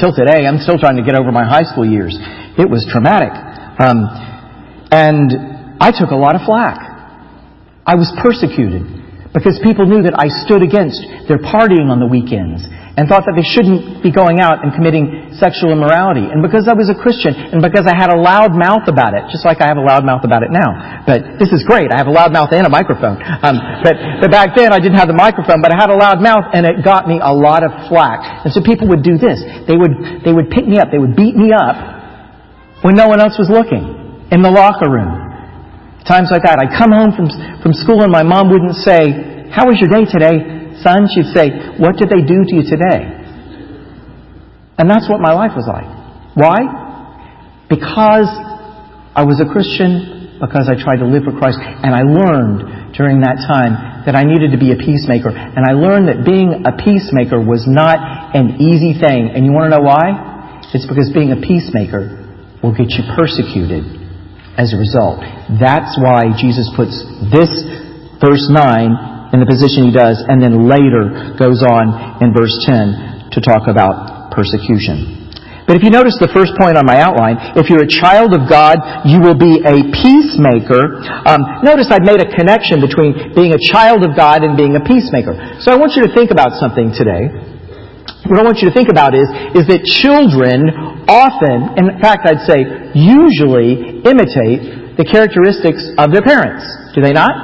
till 0.00 0.16
today, 0.16 0.48
I'm 0.48 0.58
still 0.58 0.80
trying 0.80 0.96
to 0.96 1.04
get 1.04 1.14
over 1.14 1.30
my 1.30 1.44
high 1.44 1.68
school 1.68 1.84
years. 1.84 2.16
It 2.56 2.68
was 2.68 2.88
traumatic. 2.88 3.36
Um, 3.76 4.08
and 4.88 5.76
I 5.76 5.92
took 5.92 6.10
a 6.10 6.16
lot 6.16 6.34
of 6.34 6.42
flack. 6.48 6.80
I 7.84 7.94
was 7.94 8.08
persecuted 8.18 8.82
because 9.36 9.60
people 9.62 9.84
knew 9.84 10.02
that 10.08 10.16
I 10.16 10.32
stood 10.48 10.64
against 10.64 10.98
their 11.28 11.38
partying 11.38 11.92
on 11.92 12.00
the 12.00 12.08
weekends 12.08 12.64
and 12.96 13.04
thought 13.04 13.28
that 13.28 13.36
they 13.36 13.44
shouldn't 13.44 14.00
be 14.00 14.08
going 14.08 14.40
out 14.40 14.64
and 14.64 14.72
committing 14.72 15.36
sexual 15.36 15.68
immorality. 15.68 16.24
And 16.24 16.40
because 16.40 16.64
I 16.64 16.72
was 16.72 16.88
a 16.88 16.96
Christian 16.96 17.36
and 17.36 17.60
because 17.60 17.84
I 17.84 17.92
had 17.92 18.08
a 18.08 18.16
loud 18.16 18.56
mouth 18.56 18.88
about 18.88 19.12
it, 19.12 19.28
just 19.28 19.44
like 19.44 19.60
I 19.60 19.68
have 19.68 19.76
a 19.76 19.84
loud 19.84 20.00
mouth 20.00 20.24
about 20.24 20.40
it 20.40 20.48
now. 20.48 21.04
But 21.04 21.36
this 21.36 21.52
is 21.52 21.60
great. 21.68 21.92
I 21.92 22.00
have 22.00 22.08
a 22.08 22.16
loud 22.16 22.32
mouth 22.32 22.48
and 22.56 22.64
a 22.64 22.72
microphone. 22.72 23.20
Um, 23.20 23.60
but, 23.84 24.00
but 24.24 24.32
back 24.32 24.56
then 24.56 24.72
I 24.72 24.80
didn't 24.80 24.96
have 24.96 25.12
the 25.12 25.18
microphone, 25.18 25.60
but 25.60 25.68
I 25.68 25.76
had 25.76 25.92
a 25.92 25.98
loud 26.00 26.24
mouth 26.24 26.48
and 26.56 26.64
it 26.64 26.80
got 26.80 27.04
me 27.04 27.20
a 27.20 27.36
lot 27.36 27.60
of 27.60 27.92
flack. 27.92 28.48
And 28.48 28.50
so 28.56 28.64
people 28.64 28.88
would 28.88 29.04
do 29.04 29.20
this. 29.20 29.44
They 29.68 29.76
would, 29.76 30.24
they 30.24 30.32
would 30.32 30.48
pick 30.48 30.64
me 30.64 30.80
up. 30.80 30.88
They 30.88 30.98
would 30.98 31.12
beat 31.12 31.36
me 31.36 31.52
up 31.52 31.76
when 32.80 32.96
no 32.96 33.12
one 33.12 33.20
else 33.20 33.36
was 33.36 33.52
looking 33.52 33.84
in 34.32 34.40
the 34.40 34.48
locker 34.48 34.88
room. 34.88 35.20
Times 36.08 36.32
like 36.32 36.48
that. 36.48 36.56
I'd 36.64 36.72
come 36.72 36.96
home 36.96 37.12
from, 37.12 37.28
from 37.60 37.76
school 37.76 38.00
and 38.00 38.08
my 38.08 38.24
mom 38.24 38.48
wouldn't 38.48 38.80
say, 38.80 39.52
how 39.52 39.68
was 39.68 39.76
your 39.84 39.92
day 39.92 40.08
today? 40.08 40.55
Son, 40.86 41.10
she'd 41.10 41.34
say, 41.34 41.50
What 41.82 41.98
did 41.98 42.06
they 42.06 42.22
do 42.22 42.46
to 42.46 42.52
you 42.54 42.62
today? 42.62 43.26
And 44.78 44.86
that's 44.86 45.10
what 45.10 45.18
my 45.18 45.34
life 45.34 45.58
was 45.58 45.66
like. 45.66 45.88
Why? 46.38 46.62
Because 47.66 48.30
I 49.16 49.24
was 49.24 49.40
a 49.42 49.48
Christian, 49.48 50.36
because 50.38 50.68
I 50.68 50.76
tried 50.76 51.00
to 51.00 51.08
live 51.08 51.24
for 51.24 51.34
Christ, 51.34 51.58
and 51.58 51.90
I 51.90 52.04
learned 52.04 52.92
during 52.92 53.24
that 53.24 53.40
time 53.48 54.04
that 54.04 54.14
I 54.14 54.22
needed 54.22 54.52
to 54.52 54.60
be 54.60 54.70
a 54.70 54.78
peacemaker. 54.78 55.32
And 55.32 55.64
I 55.64 55.72
learned 55.72 56.12
that 56.12 56.22
being 56.22 56.62
a 56.62 56.76
peacemaker 56.76 57.40
was 57.40 57.64
not 57.64 58.36
an 58.36 58.60
easy 58.60 58.94
thing. 58.94 59.32
And 59.32 59.42
you 59.42 59.50
want 59.50 59.72
to 59.72 59.80
know 59.80 59.84
why? 59.84 60.60
It's 60.76 60.86
because 60.86 61.08
being 61.10 61.32
a 61.32 61.40
peacemaker 61.40 62.22
will 62.62 62.76
get 62.76 62.92
you 62.92 63.02
persecuted 63.16 63.82
as 64.60 64.76
a 64.76 64.78
result. 64.78 65.24
That's 65.56 65.96
why 65.96 66.36
Jesus 66.36 66.68
puts 66.76 67.00
this 67.32 67.50
verse 68.20 68.46
9 68.52 69.15
in 69.32 69.40
the 69.40 69.48
position 69.48 69.90
he 69.90 69.94
does, 69.94 70.22
and 70.26 70.38
then 70.38 70.68
later 70.68 71.34
goes 71.38 71.62
on 71.62 72.22
in 72.22 72.30
verse 72.34 72.54
10 72.66 73.30
to 73.34 73.38
talk 73.40 73.66
about 73.66 74.30
persecution. 74.30 75.26
But 75.66 75.74
if 75.74 75.82
you 75.82 75.90
notice 75.90 76.14
the 76.22 76.30
first 76.30 76.54
point 76.54 76.78
on 76.78 76.86
my 76.86 77.02
outline, 77.02 77.58
if 77.58 77.66
you're 77.66 77.82
a 77.82 77.90
child 77.90 78.30
of 78.30 78.46
God, 78.46 78.78
you 79.02 79.18
will 79.18 79.34
be 79.34 79.58
a 79.66 79.82
peacemaker. 79.90 81.02
Um, 81.26 81.42
notice 81.66 81.90
I've 81.90 82.06
made 82.06 82.22
a 82.22 82.30
connection 82.30 82.78
between 82.78 83.34
being 83.34 83.50
a 83.50 83.58
child 83.58 84.06
of 84.06 84.14
God 84.14 84.46
and 84.46 84.54
being 84.54 84.78
a 84.78 84.82
peacemaker. 84.86 85.34
So 85.58 85.74
I 85.74 85.76
want 85.76 85.98
you 85.98 86.06
to 86.06 86.12
think 86.14 86.30
about 86.30 86.54
something 86.62 86.94
today. 86.94 87.34
What 88.30 88.38
I 88.38 88.46
want 88.46 88.62
you 88.62 88.70
to 88.70 88.74
think 88.74 88.90
about 88.94 89.18
is, 89.18 89.26
is 89.58 89.66
that 89.66 89.82
children 89.82 90.70
often, 91.10 91.74
in 91.78 91.98
fact 91.98 92.30
I'd 92.30 92.46
say 92.46 92.62
usually, 92.94 94.06
imitate 94.06 94.94
the 94.98 95.06
characteristics 95.06 95.82
of 95.98 96.14
their 96.14 96.22
parents. 96.22 96.62
Do 96.94 97.02
they 97.02 97.12
not? 97.12 97.34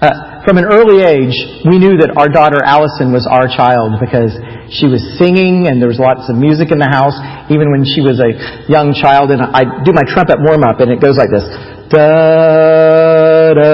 Uh, 0.00 0.27
from 0.44 0.58
an 0.58 0.66
early 0.66 1.02
age, 1.02 1.34
we 1.64 1.78
knew 1.78 1.96
that 1.98 2.14
our 2.18 2.28
daughter 2.28 2.62
Allison 2.62 3.10
was 3.10 3.26
our 3.26 3.48
child 3.48 3.98
because 3.98 4.34
she 4.70 4.86
was 4.86 5.00
singing 5.18 5.66
and 5.66 5.80
there 5.80 5.88
was 5.88 5.98
lots 5.98 6.28
of 6.30 6.36
music 6.36 6.70
in 6.70 6.78
the 6.78 6.90
house, 6.90 7.16
even 7.50 7.72
when 7.72 7.82
she 7.82 8.04
was 8.04 8.20
a 8.20 8.30
young 8.70 8.92
child. 8.94 9.30
And 9.34 9.42
I 9.42 9.64
do 9.82 9.90
my 9.96 10.04
trumpet 10.06 10.38
warm 10.38 10.62
up 10.62 10.78
and 10.78 10.92
it 10.92 11.00
goes 11.00 11.16
like 11.16 11.32
this. 11.32 11.46
Da, 11.88 13.54
da, 13.56 13.72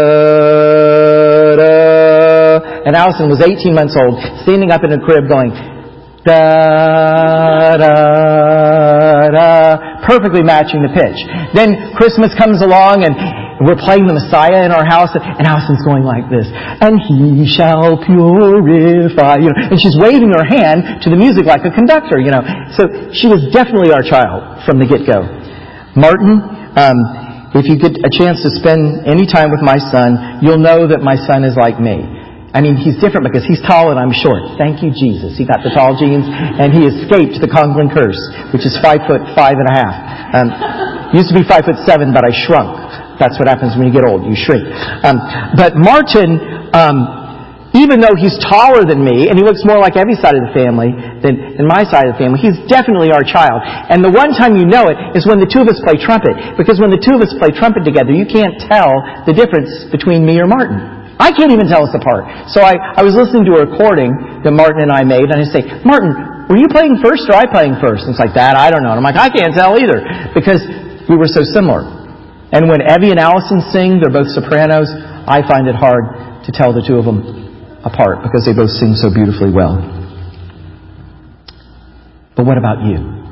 da. 1.59 1.75
And 2.87 2.94
Allison 2.94 3.28
was 3.28 3.42
18 3.42 3.75
months 3.75 3.97
old, 3.99 4.21
standing 4.47 4.71
up 4.71 4.85
in 4.85 4.92
a 4.92 5.00
crib 5.02 5.26
going, 5.26 5.50
da, 6.25 7.76
da, 7.76 9.28
da, 9.28 10.06
perfectly 10.06 10.42
matching 10.47 10.80
the 10.80 10.92
pitch. 10.92 11.18
Then 11.52 11.97
Christmas 11.97 12.33
comes 12.38 12.62
along 12.62 13.04
and 13.04 13.43
we're 13.62 13.78
playing 13.78 14.11
the 14.11 14.16
Messiah 14.16 14.66
in 14.66 14.75
our 14.75 14.82
house, 14.82 15.14
and 15.14 15.46
Allison's 15.46 15.84
going 15.87 16.02
like 16.02 16.26
this, 16.26 16.50
and 16.50 16.99
He 16.99 17.46
shall 17.46 18.00
purify, 18.02 19.38
you 19.38 19.50
know, 19.52 19.58
and 19.70 19.78
she's 19.78 19.94
waving 20.00 20.34
her 20.34 20.42
hand 20.42 21.02
to 21.04 21.08
the 21.11 21.18
music 21.18 21.46
like 21.46 21.62
a 21.62 21.70
conductor, 21.70 22.18
you 22.18 22.34
know. 22.34 22.42
So 22.75 23.14
she 23.14 23.30
was 23.30 23.46
definitely 23.54 23.94
our 23.94 24.02
child 24.02 24.66
from 24.66 24.82
the 24.82 24.87
get-go. 24.90 25.23
Martin, 25.94 26.42
um, 26.75 26.99
if 27.54 27.70
you 27.70 27.78
get 27.78 27.94
a 27.94 28.11
chance 28.11 28.42
to 28.42 28.50
spend 28.50 29.06
any 29.06 29.30
time 29.30 29.54
with 29.54 29.62
my 29.62 29.78
son, 29.78 30.42
you'll 30.42 30.58
know 30.58 30.90
that 30.90 31.06
my 31.06 31.14
son 31.14 31.46
is 31.46 31.54
like 31.54 31.78
me. 31.78 32.02
I 32.54 32.62
mean, 32.62 32.78
he's 32.78 32.94
different 33.02 33.26
because 33.26 33.42
he's 33.42 33.58
tall 33.66 33.90
and 33.90 33.99
I'm 33.99 34.14
short. 34.14 34.58
Thank 34.58 34.78
you, 34.78 34.94
Jesus. 34.94 35.34
He 35.34 35.42
got 35.42 35.66
the 35.66 35.75
tall 35.75 35.99
genes 35.99 36.23
and 36.26 36.70
he 36.70 36.87
escaped 36.87 37.42
the 37.42 37.50
Conklin 37.50 37.90
curse, 37.90 38.18
which 38.54 38.62
is 38.62 38.78
five 38.78 39.02
foot 39.11 39.26
five 39.34 39.58
and 39.58 39.66
a 39.66 39.75
half. 39.75 39.94
Um, 40.38 40.46
used 41.18 41.34
to 41.34 41.37
be 41.38 41.42
five 41.42 41.66
foot 41.66 41.82
seven, 41.82 42.14
but 42.14 42.23
I 42.23 42.30
shrunk. 42.30 42.93
That's 43.18 43.38
what 43.38 43.47
happens 43.47 43.78
when 43.78 43.87
you 43.88 43.94
get 43.94 44.04
old. 44.04 44.26
You 44.26 44.35
shrink. 44.35 44.66
Um, 45.04 45.18
but 45.54 45.78
Martin, 45.78 46.38
um, 46.75 47.25
even 47.75 47.99
though 47.99 48.14
he's 48.14 48.38
taller 48.38 48.87
than 48.87 49.02
me, 49.02 49.26
and 49.26 49.35
he 49.35 49.42
looks 49.42 49.66
more 49.66 49.83
like 49.83 49.99
Evie's 49.99 50.23
side 50.23 50.38
of 50.38 50.47
the 50.47 50.54
family 50.54 50.94
than, 50.94 51.59
than 51.59 51.66
my 51.66 51.83
side 51.83 52.06
of 52.06 52.14
the 52.14 52.21
family, 52.23 52.38
he's 52.38 52.54
definitely 52.71 53.11
our 53.11 53.26
child. 53.26 53.66
And 53.66 53.99
the 53.99 54.14
one 54.14 54.30
time 54.30 54.54
you 54.54 54.62
know 54.62 54.87
it 54.87 54.99
is 55.18 55.26
when 55.26 55.42
the 55.42 55.50
two 55.50 55.59
of 55.59 55.66
us 55.66 55.83
play 55.83 55.99
trumpet. 55.99 56.54
Because 56.54 56.78
when 56.78 56.94
the 56.94 57.02
two 57.02 57.18
of 57.18 57.21
us 57.23 57.35
play 57.35 57.50
trumpet 57.50 57.83
together, 57.83 58.14
you 58.14 58.30
can't 58.30 58.62
tell 58.71 58.94
the 59.26 59.35
difference 59.35 59.90
between 59.90 60.23
me 60.23 60.38
or 60.38 60.47
Martin. 60.47 60.78
I 61.18 61.35
can't 61.35 61.50
even 61.50 61.66
tell 61.66 61.83
us 61.83 61.94
apart. 61.94 62.30
So 62.50 62.62
I, 62.62 62.75
I 62.94 63.02
was 63.02 63.18
listening 63.18 63.47
to 63.50 63.59
a 63.59 63.66
recording 63.66 64.14
that 64.47 64.54
Martin 64.54 64.87
and 64.87 64.94
I 64.94 65.02
made, 65.02 65.30
and 65.30 65.42
I 65.42 65.47
say, 65.50 65.66
Martin, 65.83 66.14
were 66.47 66.59
you 66.59 66.71
playing 66.71 67.02
first 67.02 67.26
or 67.26 67.35
I 67.35 67.47
playing 67.50 67.78
first? 67.83 68.06
And 68.06 68.14
it's 68.14 68.23
like, 68.23 68.38
that, 68.38 68.54
I 68.54 68.71
don't 68.71 68.87
know. 68.87 68.94
And 68.94 69.02
I'm 69.02 69.06
like, 69.06 69.18
I 69.18 69.30
can't 69.35 69.50
tell 69.50 69.75
either. 69.78 69.99
Because 70.30 70.62
we 71.11 71.18
were 71.18 71.30
so 71.30 71.42
similar. 71.42 72.03
And 72.54 72.70
when 72.70 72.87
Evie 72.87 73.11
and 73.11 73.18
Allison 73.18 73.58
sing, 73.75 73.99
they're 73.99 74.14
both 74.14 74.30
sopranos, 74.30 74.87
I 75.26 75.42
find 75.42 75.66
it 75.66 75.75
hard 75.75 76.46
to 76.46 76.50
tell 76.54 76.70
the 76.70 76.87
two 76.87 77.02
of 77.02 77.04
them 77.04 77.82
apart 77.82 78.23
because 78.23 78.46
they 78.46 78.54
both 78.54 78.70
sing 78.70 78.94
so 78.94 79.11
beautifully 79.11 79.50
well. 79.50 79.82
But 82.38 82.46
what 82.46 82.54
about 82.54 82.87
you? 82.87 83.26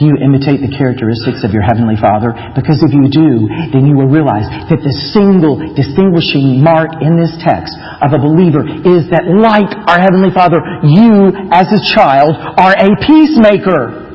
Do 0.00 0.08
you 0.08 0.16
imitate 0.16 0.64
the 0.64 0.72
characteristics 0.72 1.44
of 1.44 1.52
your 1.52 1.60
Heavenly 1.60 2.00
Father? 2.00 2.32
Because 2.56 2.80
if 2.80 2.90
you 2.90 3.04
do, 3.12 3.52
then 3.70 3.84
you 3.84 3.94
will 4.00 4.08
realize 4.08 4.48
that 4.72 4.80
the 4.80 4.94
single 5.12 5.60
distinguishing 5.76 6.64
mark 6.64 7.04
in 7.04 7.20
this 7.20 7.36
text 7.44 7.76
of 8.00 8.16
a 8.16 8.18
believer 8.18 8.64
is 8.64 9.12
that 9.12 9.28
like 9.28 9.70
our 9.86 10.00
Heavenly 10.00 10.32
Father, 10.32 10.58
you 10.88 11.30
as 11.52 11.68
His 11.68 11.84
child 11.92 12.32
are 12.32 12.74
a 12.74 12.90
peacemaker. 13.04 14.08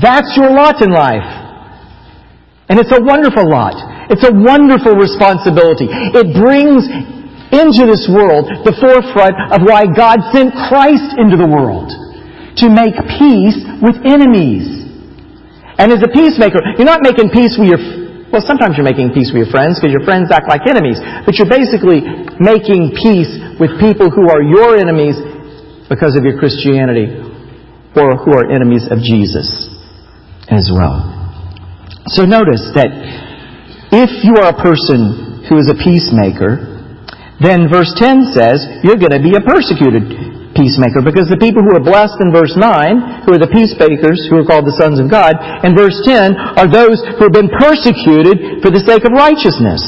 That's 0.00 0.32
your 0.40 0.50
lot 0.56 0.80
in 0.80 0.88
life. 0.88 1.41
And 2.72 2.80
it's 2.80 2.88
a 2.88 3.04
wonderful 3.04 3.44
lot. 3.44 3.76
It's 4.08 4.24
a 4.24 4.32
wonderful 4.32 4.96
responsibility. 4.96 5.92
It 5.92 6.32
brings 6.32 6.88
into 7.52 7.84
this 7.84 8.08
world 8.08 8.48
the 8.64 8.72
forefront 8.80 9.36
of 9.52 9.60
why 9.68 9.84
God 9.92 10.24
sent 10.32 10.56
Christ 10.72 11.20
into 11.20 11.36
the 11.36 11.44
world. 11.44 11.92
To 12.64 12.72
make 12.72 12.96
peace 13.20 13.60
with 13.84 14.00
enemies. 14.08 14.88
And 15.76 15.92
as 15.92 16.00
a 16.00 16.08
peacemaker, 16.08 16.64
you're 16.80 16.88
not 16.88 17.04
making 17.04 17.28
peace 17.28 17.60
with 17.60 17.76
your, 17.76 17.80
well, 18.32 18.40
sometimes 18.40 18.80
you're 18.80 18.88
making 18.88 19.12
peace 19.12 19.28
with 19.36 19.44
your 19.44 19.52
friends 19.52 19.76
because 19.76 19.92
your 19.92 20.08
friends 20.08 20.32
act 20.32 20.48
like 20.48 20.64
enemies. 20.64 20.96
But 21.28 21.36
you're 21.36 21.52
basically 21.52 22.00
making 22.40 22.96
peace 22.96 23.36
with 23.60 23.76
people 23.84 24.08
who 24.08 24.32
are 24.32 24.40
your 24.40 24.80
enemies 24.80 25.20
because 25.92 26.16
of 26.16 26.24
your 26.24 26.40
Christianity 26.40 27.20
or 28.00 28.16
who 28.16 28.32
are 28.32 28.48
enemies 28.48 28.88
of 28.88 29.04
Jesus 29.04 29.68
as 30.48 30.72
well. 30.72 31.21
So 32.10 32.26
notice 32.26 32.66
that 32.74 32.90
if 33.94 34.10
you 34.26 34.34
are 34.42 34.50
a 34.50 34.58
person 34.58 35.46
who 35.46 35.60
is 35.60 35.70
a 35.70 35.76
peacemaker, 35.78 36.72
then 37.38 37.70
verse 37.70 37.92
10 37.94 38.34
says 38.34 38.62
you're 38.82 38.98
going 38.98 39.14
to 39.14 39.22
be 39.22 39.38
a 39.38 39.42
persecuted 39.42 40.32
peacemaker 40.54 41.00
because 41.00 41.28
the 41.28 41.40
people 41.40 41.64
who 41.64 41.72
are 41.72 41.82
blessed 41.82 42.20
in 42.20 42.32
verse 42.32 42.52
9, 42.58 43.24
who 43.24 43.36
are 43.36 43.42
the 43.42 43.50
peacemakers, 43.50 44.28
who 44.28 44.40
are 44.40 44.46
called 44.46 44.68
the 44.68 44.76
sons 44.76 45.00
of 45.00 45.08
God, 45.08 45.36
and 45.38 45.76
verse 45.76 45.96
10 46.04 46.34
are 46.58 46.68
those 46.68 47.00
who 47.16 47.28
have 47.28 47.34
been 47.34 47.50
persecuted 47.54 48.60
for 48.60 48.70
the 48.70 48.82
sake 48.84 49.04
of 49.06 49.12
righteousness. 49.14 49.82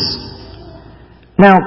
Now, 1.36 1.58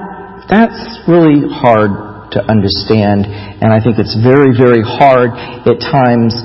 that's 0.47 1.03
really 1.05 1.43
hard 1.43 2.31
to 2.35 2.39
understand, 2.47 3.27
and 3.27 3.71
I 3.71 3.83
think 3.83 3.99
it's 3.99 4.15
very, 4.19 4.55
very 4.55 4.83
hard 4.83 5.35
at 5.67 5.77
times 5.79 6.35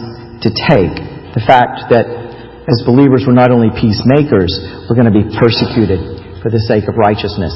to 0.43 0.51
take. 0.51 0.95
The 1.35 1.43
fact 1.47 1.91
that 1.91 2.32
as 2.71 2.79
believers, 2.87 3.27
we're 3.27 3.35
not 3.35 3.51
only 3.51 3.75
peacemakers, 3.75 4.51
we're 4.87 4.95
going 4.95 5.11
to 5.11 5.15
be 5.15 5.27
persecuted 5.35 5.99
for 6.39 6.51
the 6.51 6.63
sake 6.71 6.87
of 6.87 6.95
righteousness. 6.95 7.51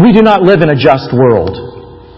We 0.00 0.16
do 0.16 0.24
not 0.24 0.40
live 0.40 0.64
in 0.64 0.72
a 0.72 0.78
just 0.78 1.12
world. 1.12 1.68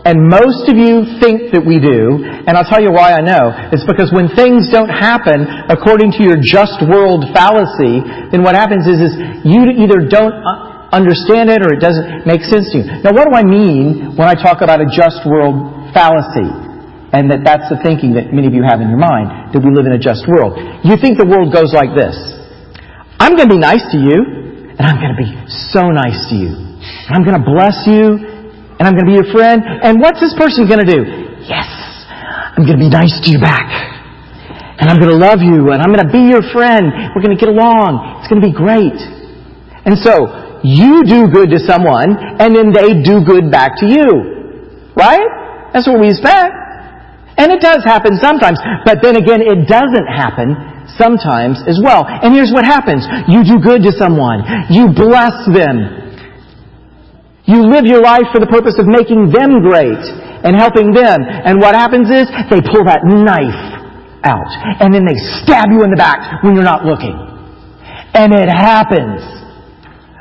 And 0.06 0.30
most 0.30 0.64
of 0.70 0.80
you 0.80 1.04
think 1.20 1.52
that 1.52 1.61
we 1.61 1.76
do, 1.76 2.25
and 2.25 2.56
I'll 2.56 2.64
tell 2.64 2.80
you 2.80 2.88
why 2.88 3.12
I 3.12 3.20
know. 3.20 3.52
It's 3.68 3.85
because 3.85 4.09
when 4.14 4.32
things 4.32 4.73
don't 4.73 4.88
happen 4.88 5.44
according 5.68 6.16
to 6.16 6.25
your 6.25 6.40
just 6.40 6.80
world 6.88 7.28
fallacy, 7.37 8.00
then 8.32 8.40
what 8.40 8.56
happens 8.56 8.88
is, 8.88 8.97
is 8.97 9.12
you 9.44 9.61
either 9.76 10.09
don't 10.09 10.32
uh, 10.32 10.88
understand 10.94 11.52
it 11.52 11.61
or 11.61 11.76
it 11.76 11.85
doesn't 11.85 12.25
make 12.25 12.40
sense 12.49 12.73
to 12.73 12.80
you. 12.80 12.85
Now 13.04 13.12
what 13.12 13.28
do 13.28 13.37
I 13.37 13.44
mean 13.44 14.16
when 14.16 14.25
I 14.25 14.38
talk 14.38 14.62
about 14.64 14.80
a 14.80 14.88
just 14.88 15.20
world 15.28 15.92
fallacy? 15.92 16.70
And 17.11 17.31
that 17.31 17.43
that's 17.43 17.67
the 17.67 17.79
thinking 17.83 18.14
that 18.14 18.31
many 18.31 18.47
of 18.47 18.55
you 18.55 18.62
have 18.62 18.79
in 18.79 18.88
your 18.88 19.00
mind, 19.02 19.50
that 19.50 19.61
we 19.61 19.71
live 19.75 19.87
in 19.87 19.95
a 19.95 20.02
just 20.02 20.26
world. 20.31 20.55
You 20.87 20.95
think 20.95 21.19
the 21.19 21.26
world 21.26 21.50
goes 21.50 21.75
like 21.75 21.90
this. 21.95 22.14
I'm 23.19 23.35
going 23.35 23.50
to 23.50 23.55
be 23.55 23.61
nice 23.61 23.83
to 23.93 23.99
you, 23.99 24.19
and 24.79 24.83
I'm 24.87 24.97
going 25.02 25.12
to 25.12 25.21
be 25.21 25.31
so 25.75 25.90
nice 25.90 26.31
to 26.31 26.37
you. 26.38 26.55
And 26.55 27.12
I'm 27.12 27.26
going 27.26 27.37
to 27.37 27.45
bless 27.45 27.85
you, 27.85 28.17
and 28.79 28.88
I'm 28.88 28.95
going 28.97 29.05
to 29.05 29.12
be 29.12 29.19
your 29.19 29.29
friend. 29.29 29.61
And 29.61 30.00
what's 30.00 30.23
this 30.23 30.33
person 30.38 30.64
going 30.71 30.81
to 30.81 30.88
do? 30.88 31.05
Yes, 31.45 31.69
I'm 32.57 32.64
going 32.64 32.79
to 32.79 32.85
be 32.87 32.88
nice 32.88 33.12
to 33.12 33.29
you 33.29 33.43
back. 33.43 33.69
And 34.81 34.88
I'm 34.88 34.97
going 34.97 35.12
to 35.12 35.21
love 35.21 35.45
you 35.45 35.76
and 35.76 35.85
I'm 35.85 35.93
going 35.93 36.00
to 36.00 36.09
be 36.09 36.33
your 36.33 36.40
friend. 36.57 37.12
We're 37.12 37.21
going 37.21 37.37
to 37.37 37.40
get 37.40 37.52
along. 37.52 38.25
It's 38.25 38.33
going 38.33 38.40
to 38.40 38.49
be 38.49 38.57
great. 38.57 38.97
And 39.85 39.93
so, 40.00 40.57
you 40.64 41.05
do 41.05 41.29
good 41.29 41.52
to 41.52 41.61
someone 41.61 42.17
and 42.17 42.57
then 42.57 42.73
they 42.73 43.05
do 43.05 43.21
good 43.21 43.52
back 43.52 43.76
to 43.85 43.87
you. 43.87 44.88
Right? 44.97 45.73
That's 45.76 45.85
what 45.85 46.00
we 46.00 46.09
expect. 46.09 46.57
And 47.40 47.49
it 47.49 47.64
does 47.64 47.80
happen 47.88 48.20
sometimes. 48.20 48.61
But 48.85 49.00
then 49.00 49.16
again, 49.16 49.40
it 49.40 49.64
doesn't 49.64 50.09
happen 50.12 50.52
sometimes 51.00 51.56
as 51.64 51.80
well. 51.80 52.04
And 52.04 52.37
here's 52.37 52.52
what 52.52 52.68
happens. 52.68 53.09
You 53.32 53.40
do 53.40 53.56
good 53.64 53.80
to 53.88 53.92
someone. 53.97 54.44
You 54.68 54.92
bless 54.92 55.32
them. 55.49 56.04
You 57.49 57.64
live 57.64 57.88
your 57.88 58.04
life 58.04 58.28
for 58.28 58.44
the 58.44 58.47
purpose 58.47 58.76
of 58.76 58.85
making 58.85 59.32
them 59.32 59.64
great 59.64 60.04
and 60.44 60.52
helping 60.52 60.92
them. 60.92 61.25
And 61.25 61.59
what 61.64 61.75
happens 61.75 62.12
is 62.12 62.28
they 62.52 62.61
pull 62.61 62.85
that 62.85 63.09
knife 63.09 63.80
out 64.20 64.52
and 64.85 64.92
then 64.92 65.09
they 65.09 65.16
stab 65.40 65.73
you 65.73 65.80
in 65.80 65.88
the 65.88 65.97
back 65.97 66.44
when 66.44 66.54
you're 66.54 66.62
not 66.62 66.85
looking. 66.85 67.16
And 68.12 68.37
it 68.37 68.52
happens. 68.52 69.39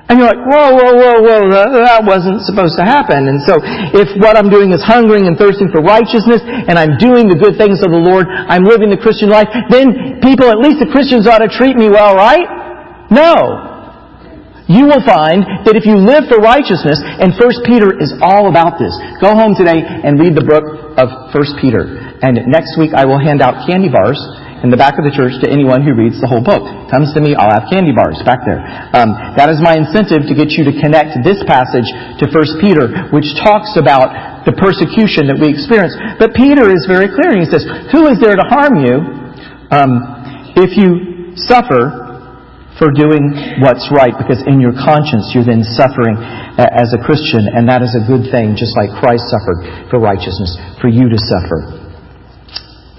And 0.09 0.17
you're 0.17 0.25
like, 0.25 0.41
whoa, 0.41 0.73
whoa, 0.73 0.93
whoa, 0.97 1.21
whoa, 1.21 1.85
that 1.85 2.01
wasn't 2.01 2.41
supposed 2.41 2.73
to 2.81 2.85
happen. 2.85 3.29
And 3.29 3.45
so, 3.45 3.61
if 3.93 4.09
what 4.17 4.33
I'm 4.33 4.49
doing 4.49 4.73
is 4.73 4.81
hungering 4.81 5.29
and 5.29 5.37
thirsting 5.37 5.69
for 5.69 5.85
righteousness, 5.85 6.41
and 6.41 6.81
I'm 6.81 6.97
doing 6.97 7.29
the 7.29 7.37
good 7.37 7.61
things 7.61 7.85
of 7.85 7.93
the 7.93 8.01
Lord, 8.01 8.25
I'm 8.25 8.65
living 8.65 8.89
the 8.89 8.97
Christian 8.97 9.29
life, 9.29 9.53
then 9.69 10.17
people, 10.25 10.49
at 10.49 10.57
least 10.57 10.81
the 10.81 10.89
Christians, 10.89 11.29
ought 11.29 11.45
to 11.45 11.51
treat 11.53 11.77
me 11.77 11.93
well, 11.93 12.17
right? 12.17 13.07
No 13.13 13.69
you 14.69 14.85
will 14.85 15.01
find 15.01 15.65
that 15.65 15.73
if 15.73 15.81
you 15.89 15.97
live 15.97 16.29
for 16.29 16.37
righteousness, 16.37 17.01
and 17.01 17.33
1 17.33 17.65
Peter 17.65 17.89
is 17.97 18.13
all 18.21 18.53
about 18.53 18.77
this. 18.77 18.93
Go 19.17 19.33
home 19.33 19.57
today 19.57 19.81
and 19.81 20.21
read 20.21 20.37
the 20.37 20.45
book 20.45 20.93
of 20.93 21.33
1 21.33 21.57
Peter. 21.57 22.13
And 22.21 22.37
next 22.45 22.77
week 22.77 22.93
I 22.93 23.09
will 23.09 23.17
hand 23.17 23.41
out 23.41 23.65
candy 23.65 23.89
bars 23.89 24.21
in 24.63 24.69
the 24.69 24.79
back 24.79 24.99
of 24.99 25.07
the 25.07 25.13
church 25.15 25.39
to 25.39 25.47
anyone 25.47 25.79
who 25.79 25.95
reads 25.95 26.19
the 26.19 26.27
whole 26.27 26.43
book. 26.43 26.63
Comes 26.91 27.15
to 27.15 27.23
me, 27.23 27.31
I'll 27.35 27.51
have 27.51 27.71
candy 27.71 27.95
bars 27.95 28.19
back 28.27 28.43
there. 28.43 28.59
Um, 28.91 29.15
that 29.39 29.47
is 29.47 29.63
my 29.63 29.79
incentive 29.79 30.27
to 30.27 30.35
get 30.35 30.51
you 30.55 30.67
to 30.67 30.73
connect 30.83 31.15
this 31.23 31.39
passage 31.47 31.87
to 32.19 32.27
1 32.27 32.59
Peter, 32.59 33.07
which 33.15 33.27
talks 33.39 33.79
about 33.79 34.43
the 34.43 34.51
persecution 34.55 35.31
that 35.31 35.39
we 35.39 35.47
experience. 35.51 35.95
But 36.19 36.35
Peter 36.35 36.67
is 36.67 36.83
very 36.87 37.07
clear. 37.07 37.39
He 37.39 37.47
says, 37.47 37.63
Who 37.95 38.11
is 38.11 38.19
there 38.19 38.35
to 38.35 38.45
harm 38.51 38.83
you 38.83 38.95
um, 39.71 39.91
if 40.59 40.75
you 40.75 41.31
suffer 41.39 42.09
for 42.79 42.91
doing 42.95 43.35
what's 43.59 43.91
right 43.91 44.15
because 44.15 44.39
in 44.47 44.63
your 44.63 44.71
conscience 44.71 45.35
you're 45.35 45.43
then 45.43 45.61
suffering 45.75 46.15
as 46.55 46.95
a 46.95 46.99
Christian 47.03 47.43
and 47.51 47.67
that 47.67 47.83
is 47.83 47.91
a 47.91 48.03
good 48.07 48.31
thing 48.31 48.55
just 48.55 48.71
like 48.79 48.87
Christ 49.03 49.27
suffered 49.27 49.91
for 49.91 49.99
righteousness 49.99 50.55
for 50.79 50.87
you 50.87 51.11
to 51.11 51.19
suffer 51.27 51.78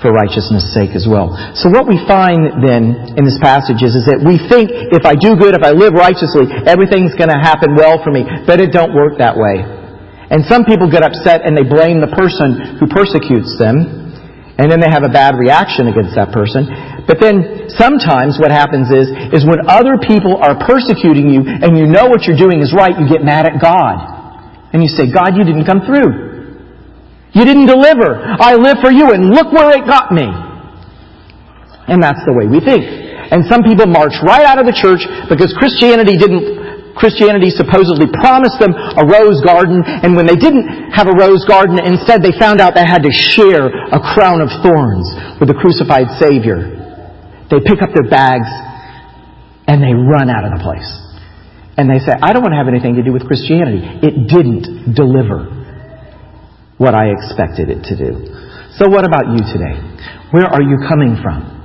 for 0.01 0.11
righteousness 0.11 0.65
sake 0.73 0.97
as 0.97 1.05
well. 1.05 1.37
So 1.53 1.69
what 1.69 1.85
we 1.85 2.01
find 2.09 2.65
then 2.65 3.15
in 3.21 3.23
this 3.25 3.37
passage 3.39 3.85
is, 3.85 3.93
is 3.93 4.09
that 4.09 4.25
we 4.25 4.41
think 4.49 4.73
if 4.97 5.05
I 5.05 5.13
do 5.13 5.37
good, 5.37 5.53
if 5.53 5.61
I 5.61 5.77
live 5.77 5.93
righteously, 5.93 6.49
everything's 6.65 7.13
going 7.21 7.29
to 7.29 7.37
happen 7.37 7.77
well 7.77 8.01
for 8.01 8.09
me. 8.09 8.25
But 8.49 8.65
it 8.65 8.73
don't 8.73 8.97
work 8.97 9.21
that 9.21 9.37
way. 9.37 9.61
And 10.33 10.47
some 10.49 10.65
people 10.65 10.89
get 10.89 11.05
upset 11.05 11.45
and 11.45 11.53
they 11.53 11.67
blame 11.67 12.01
the 12.01 12.11
person 12.11 12.81
who 12.81 12.89
persecutes 12.89 13.61
them. 13.61 14.09
And 14.61 14.69
then 14.69 14.81
they 14.81 14.93
have 14.93 15.05
a 15.05 15.13
bad 15.13 15.41
reaction 15.41 15.89
against 15.89 16.13
that 16.21 16.37
person. 16.37 16.69
But 17.09 17.17
then 17.17 17.73
sometimes 17.73 18.37
what 18.37 18.53
happens 18.53 18.93
is, 18.93 19.09
is 19.33 19.43
when 19.49 19.65
other 19.65 19.97
people 19.97 20.37
are 20.37 20.53
persecuting 20.69 21.33
you 21.33 21.41
and 21.45 21.77
you 21.77 21.89
know 21.89 22.13
what 22.13 22.29
you're 22.29 22.37
doing 22.37 22.61
is 22.61 22.77
right, 22.77 22.93
you 22.93 23.09
get 23.09 23.25
mad 23.25 23.49
at 23.49 23.57
God. 23.57 24.21
And 24.73 24.85
you 24.85 24.89
say, 24.93 25.09
God, 25.09 25.35
you 25.35 25.43
didn't 25.49 25.65
come 25.65 25.81
through. 25.83 26.30
You 27.33 27.45
didn't 27.45 27.67
deliver. 27.67 28.19
I 28.19 28.55
live 28.59 28.79
for 28.83 28.91
you 28.91 29.13
and 29.15 29.31
look 29.31 29.53
where 29.53 29.71
it 29.71 29.87
got 29.87 30.11
me. 30.11 30.27
And 31.87 32.03
that's 32.03 32.23
the 32.27 32.35
way 32.35 32.51
we 32.51 32.59
think. 32.59 32.83
And 33.31 33.47
some 33.47 33.63
people 33.63 33.87
march 33.87 34.15
right 34.27 34.43
out 34.43 34.59
of 34.59 34.67
the 34.67 34.75
church 34.75 35.07
because 35.31 35.55
Christianity 35.55 36.19
didn't 36.19 36.59
Christianity 36.99 37.49
supposedly 37.49 38.11
promised 38.21 38.59
them 38.59 38.75
a 38.75 39.07
rose 39.07 39.41
garden, 39.41 39.81
and 39.87 40.13
when 40.13 40.27
they 40.27 40.37
didn't 40.37 40.93
have 40.93 41.07
a 41.07 41.17
rose 41.17 41.47
garden, 41.49 41.79
instead 41.81 42.21
they 42.21 42.35
found 42.37 42.61
out 42.61 42.75
they 42.75 42.85
had 42.85 43.07
to 43.07 43.15
share 43.15 43.71
a 43.71 44.01
crown 44.13 44.43
of 44.43 44.51
thorns 44.61 45.09
with 45.39 45.49
the 45.49 45.57
crucified 45.57 46.11
Savior. 46.21 46.77
They 47.49 47.63
pick 47.63 47.81
up 47.81 47.95
their 47.95 48.11
bags 48.11 48.51
and 49.71 49.81
they 49.81 49.95
run 49.95 50.29
out 50.29 50.45
of 50.45 50.59
the 50.59 50.63
place. 50.63 50.91
And 51.79 51.89
they 51.89 52.03
say, 52.03 52.13
I 52.13 52.35
don't 52.35 52.43
want 52.43 52.53
to 52.53 52.61
have 52.61 52.69
anything 52.69 52.99
to 53.01 53.03
do 53.07 53.15
with 53.15 53.25
Christianity. 53.25 53.81
It 53.81 54.29
didn't 54.29 54.93
deliver 54.93 55.60
what 56.81 56.97
I 56.97 57.13
expected 57.13 57.69
it 57.69 57.85
to 57.93 57.95
do. 57.95 58.25
So 58.81 58.89
what 58.89 59.05
about 59.05 59.29
you 59.29 59.45
today? 59.53 59.77
Where 60.33 60.49
are 60.49 60.65
you 60.65 60.81
coming 60.89 61.21
from? 61.21 61.61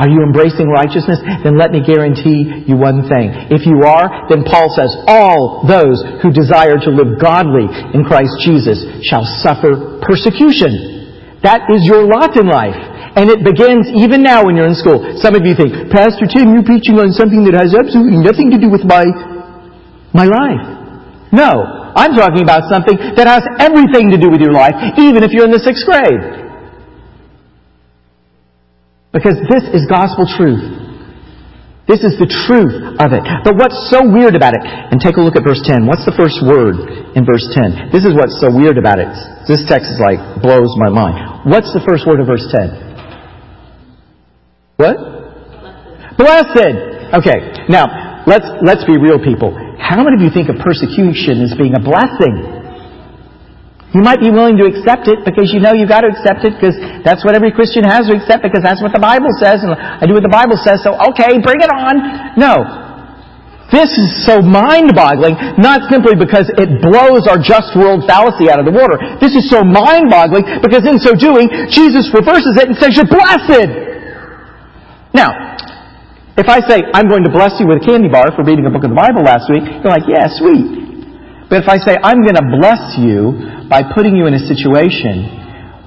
Are 0.00 0.08
you 0.08 0.24
embracing 0.24 0.68
righteousness? 0.68 1.20
Then 1.44 1.60
let 1.60 1.72
me 1.72 1.84
guarantee 1.84 2.64
you 2.64 2.76
one 2.76 3.04
thing. 3.04 3.52
If 3.52 3.68
you 3.68 3.84
are, 3.84 4.28
then 4.32 4.48
Paul 4.48 4.72
says, 4.72 4.92
all 5.08 5.64
those 5.68 6.00
who 6.24 6.32
desire 6.32 6.80
to 6.80 6.90
live 6.92 7.20
godly 7.20 7.68
in 7.92 8.04
Christ 8.04 8.32
Jesus 8.44 8.80
shall 9.04 9.24
suffer 9.44 10.00
persecution. 10.04 11.40
That 11.44 11.68
is 11.68 11.84
your 11.84 12.08
lot 12.08 12.32
in 12.36 12.48
life. 12.48 12.76
And 13.16 13.28
it 13.28 13.44
begins 13.44 13.88
even 13.96 14.24
now 14.24 14.44
when 14.44 14.56
you're 14.56 14.68
in 14.68 14.76
school. 14.76 15.00
Some 15.20 15.36
of 15.36 15.44
you 15.44 15.52
think, 15.56 15.92
Pastor 15.92 16.28
Tim, 16.28 16.52
you're 16.52 16.64
preaching 16.64 16.96
on 17.00 17.12
something 17.12 17.44
that 17.48 17.56
has 17.56 17.72
absolutely 17.76 18.20
nothing 18.20 18.52
to 18.52 18.58
do 18.60 18.68
with 18.68 18.84
my, 18.84 19.04
my 20.12 20.28
life. 20.28 20.64
No. 21.32 21.85
I'm 21.96 22.12
talking 22.12 22.44
about 22.44 22.68
something 22.68 23.00
that 23.16 23.24
has 23.24 23.40
everything 23.56 24.12
to 24.12 24.20
do 24.20 24.28
with 24.28 24.44
your 24.44 24.52
life, 24.52 24.76
even 25.00 25.24
if 25.24 25.32
you're 25.32 25.48
in 25.48 25.50
the 25.50 25.64
sixth 25.64 25.88
grade. 25.88 26.44
Because 29.16 29.40
this 29.48 29.64
is 29.72 29.88
gospel 29.88 30.28
truth. 30.28 30.60
This 31.88 32.04
is 32.04 32.20
the 32.20 32.28
truth 32.28 33.00
of 33.00 33.16
it. 33.16 33.24
But 33.46 33.56
what's 33.56 33.88
so 33.88 34.04
weird 34.04 34.36
about 34.36 34.52
it? 34.52 34.60
And 34.60 35.00
take 35.00 35.16
a 35.16 35.24
look 35.24 35.40
at 35.40 35.44
verse 35.46 35.62
10. 35.64 35.88
What's 35.88 36.04
the 36.04 36.12
first 36.12 36.36
word 36.44 36.76
in 37.16 37.24
verse 37.24 37.48
10? 37.56 37.88
This 37.94 38.04
is 38.04 38.12
what's 38.12 38.36
so 38.44 38.52
weird 38.52 38.76
about 38.76 39.00
it. 39.00 39.08
This 39.48 39.64
text 39.64 39.88
is 39.88 39.96
like, 40.02 40.20
blows 40.44 40.76
my 40.76 40.92
mind. 40.92 41.48
What's 41.48 41.72
the 41.72 41.80
first 41.86 42.04
word 42.04 42.20
of 42.20 42.28
verse 42.28 42.44
10? 42.44 44.76
What? 44.76 45.00
Blessed. 46.20 47.16
Okay. 47.16 47.64
Now, 47.72 48.20
let's, 48.26 48.44
let's 48.66 48.84
be 48.84 49.00
real 49.00 49.22
people. 49.22 49.65
How 49.78 50.02
many 50.02 50.16
of 50.16 50.22
you 50.22 50.32
think 50.32 50.48
of 50.48 50.56
persecution 50.58 51.44
as 51.44 51.54
being 51.54 51.76
a 51.76 51.82
blessing? 51.82 52.66
You 53.94 54.02
might 54.04 54.20
be 54.20 54.28
willing 54.28 54.60
to 54.60 54.66
accept 54.68 55.08
it 55.08 55.24
because 55.24 55.54
you 55.54 55.60
know 55.62 55.72
you've 55.72 55.88
got 55.88 56.04
to 56.04 56.12
accept 56.12 56.44
it 56.44 56.58
because 56.58 56.76
that's 57.00 57.24
what 57.24 57.32
every 57.32 57.48
Christian 57.48 57.80
has 57.80 58.10
to 58.10 58.18
accept 58.18 58.44
because 58.44 58.60
that's 58.60 58.82
what 58.84 58.92
the 58.92 59.00
Bible 59.00 59.32
says 59.40 59.64
and 59.64 59.72
I 59.72 60.04
do 60.04 60.12
what 60.12 60.26
the 60.26 60.32
Bible 60.32 60.60
says, 60.60 60.84
so 60.84 60.92
okay, 61.14 61.40
bring 61.40 61.64
it 61.64 61.72
on. 61.72 62.36
No. 62.36 62.84
This 63.72 63.96
is 63.98 64.10
so 64.22 64.38
mind-boggling, 64.44 65.58
not 65.58 65.90
simply 65.90 66.14
because 66.14 66.46
it 66.54 66.70
blows 66.84 67.26
our 67.26 67.40
just 67.40 67.74
world 67.74 68.06
fallacy 68.06 68.46
out 68.46 68.62
of 68.62 68.66
the 68.66 68.70
water. 68.70 68.94
This 69.18 69.34
is 69.34 69.50
so 69.50 69.64
mind-boggling 69.64 70.62
because 70.62 70.86
in 70.86 71.02
so 71.02 71.16
doing, 71.18 71.50
Jesus 71.72 72.06
reverses 72.14 72.54
it 72.60 72.70
and 72.70 72.76
says, 72.78 72.94
you're 72.94 73.10
blessed! 73.10 73.70
Now, 75.16 75.45
if 76.36 76.48
I 76.52 76.60
say, 76.68 76.84
I'm 76.92 77.08
going 77.08 77.24
to 77.24 77.32
bless 77.32 77.56
you 77.56 77.64
with 77.64 77.80
a 77.80 77.84
candy 77.84 78.12
bar 78.12 78.28
for 78.36 78.44
reading 78.44 78.68
a 78.68 78.72
book 78.72 78.84
of 78.84 78.92
the 78.92 79.00
Bible 79.00 79.24
last 79.24 79.48
week, 79.48 79.64
you're 79.64 79.88
like, 79.88 80.04
yeah, 80.04 80.28
sweet. 80.28 81.48
But 81.48 81.64
if 81.64 81.68
I 81.72 81.80
say, 81.80 81.96
I'm 81.96 82.20
going 82.20 82.36
to 82.36 82.44
bless 82.60 83.00
you 83.00 83.64
by 83.72 83.80
putting 83.96 84.12
you 84.12 84.28
in 84.28 84.36
a 84.36 84.42
situation 84.44 85.32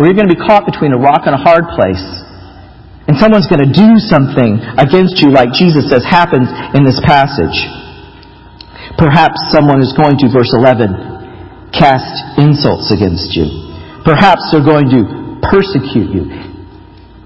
where 0.01 0.09
you're 0.09 0.17
going 0.17 0.31
to 0.31 0.33
be 0.33 0.41
caught 0.41 0.65
between 0.65 0.89
a 0.89 0.97
rock 0.97 1.29
and 1.29 1.37
a 1.37 1.41
hard 1.41 1.69
place, 1.77 2.01
and 3.05 3.13
someone's 3.21 3.45
going 3.45 3.61
to 3.61 3.73
do 3.73 3.97
something 4.09 4.57
against 4.77 5.21
you 5.21 5.29
like 5.29 5.53
Jesus 5.53 5.85
says 5.89 6.01
happens 6.01 6.49
in 6.73 6.81
this 6.81 6.97
passage. 7.05 7.57
Perhaps 8.97 9.53
someone 9.53 9.81
is 9.85 9.93
going 9.93 10.17
to, 10.17 10.33
verse 10.33 10.49
11, 10.53 11.73
cast 11.73 12.41
insults 12.41 12.89
against 12.89 13.37
you. 13.37 13.45
Perhaps 14.01 14.49
they're 14.49 14.65
going 14.65 14.89
to 14.89 15.01
persecute 15.45 16.09
you, 16.09 16.25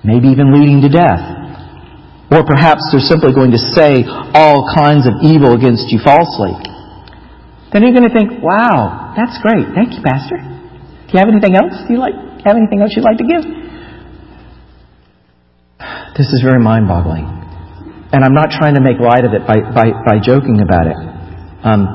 maybe 0.04 0.28
even 0.28 0.52
leading 0.52 0.84
to 0.84 0.92
death. 0.92 1.43
Or 2.34 2.42
perhaps 2.42 2.82
they're 2.90 3.06
simply 3.06 3.30
going 3.30 3.54
to 3.54 3.62
say 3.78 4.02
all 4.34 4.66
kinds 4.74 5.06
of 5.06 5.22
evil 5.22 5.54
against 5.54 5.94
you 5.94 6.02
falsely. 6.02 6.58
Then 7.70 7.86
you're 7.86 7.94
going 7.94 8.10
to 8.10 8.14
think, 8.14 8.42
wow, 8.42 9.14
that's 9.14 9.38
great. 9.46 9.70
Thank 9.78 9.94
you, 9.94 10.02
Pastor. 10.02 10.42
Do 10.42 11.10
you 11.14 11.20
have 11.22 11.30
anything 11.30 11.54
else? 11.54 11.78
You 11.90 12.02
like 12.02 12.18
have 12.42 12.58
anything 12.58 12.82
else 12.82 12.98
you'd 12.98 13.06
like 13.06 13.22
to 13.22 13.30
give? 13.30 13.46
This 16.18 16.34
is 16.34 16.42
very 16.42 16.58
mind 16.58 16.90
boggling. 16.90 17.30
And 18.14 18.26
I'm 18.26 18.34
not 18.34 18.50
trying 18.50 18.78
to 18.78 18.82
make 18.82 18.98
light 18.98 19.26
of 19.26 19.34
it 19.34 19.46
by, 19.46 19.62
by, 19.74 19.94
by 20.06 20.18
joking 20.18 20.62
about 20.62 20.90
it. 20.90 20.98
Um, 21.66 21.86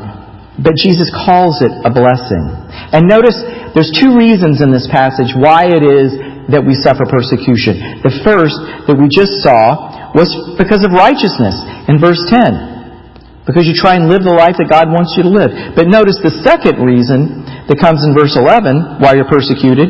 but 0.62 0.74
Jesus 0.74 1.10
calls 1.14 1.62
it 1.62 1.70
a 1.70 1.90
blessing. 1.90 2.46
And 2.94 3.06
notice 3.06 3.38
there's 3.74 3.94
two 3.94 4.14
reasons 4.18 4.62
in 4.62 4.70
this 4.70 4.86
passage 4.90 5.34
why 5.34 5.70
it 5.70 5.82
is 5.86 6.14
that 6.50 6.62
we 6.62 6.74
suffer 6.74 7.06
persecution. 7.06 8.02
The 8.02 8.10
first 8.26 8.58
that 8.90 8.98
we 8.98 9.06
just 9.06 9.42
saw 9.46 9.97
was 10.14 10.32
because 10.56 10.84
of 10.84 10.92
righteousness 10.92 11.56
in 11.88 12.00
verse 12.00 12.20
10. 12.30 13.44
Because 13.48 13.64
you 13.64 13.72
try 13.72 13.96
and 13.96 14.12
live 14.12 14.24
the 14.24 14.36
life 14.36 14.60
that 14.60 14.68
God 14.68 14.92
wants 14.92 15.16
you 15.16 15.24
to 15.24 15.32
live. 15.32 15.72
But 15.72 15.88
notice 15.88 16.20
the 16.20 16.44
second 16.44 16.84
reason 16.84 17.48
that 17.68 17.80
comes 17.80 18.04
in 18.04 18.12
verse 18.12 18.36
11 18.36 19.00
why 19.00 19.16
you're 19.16 19.28
persecuted 19.28 19.88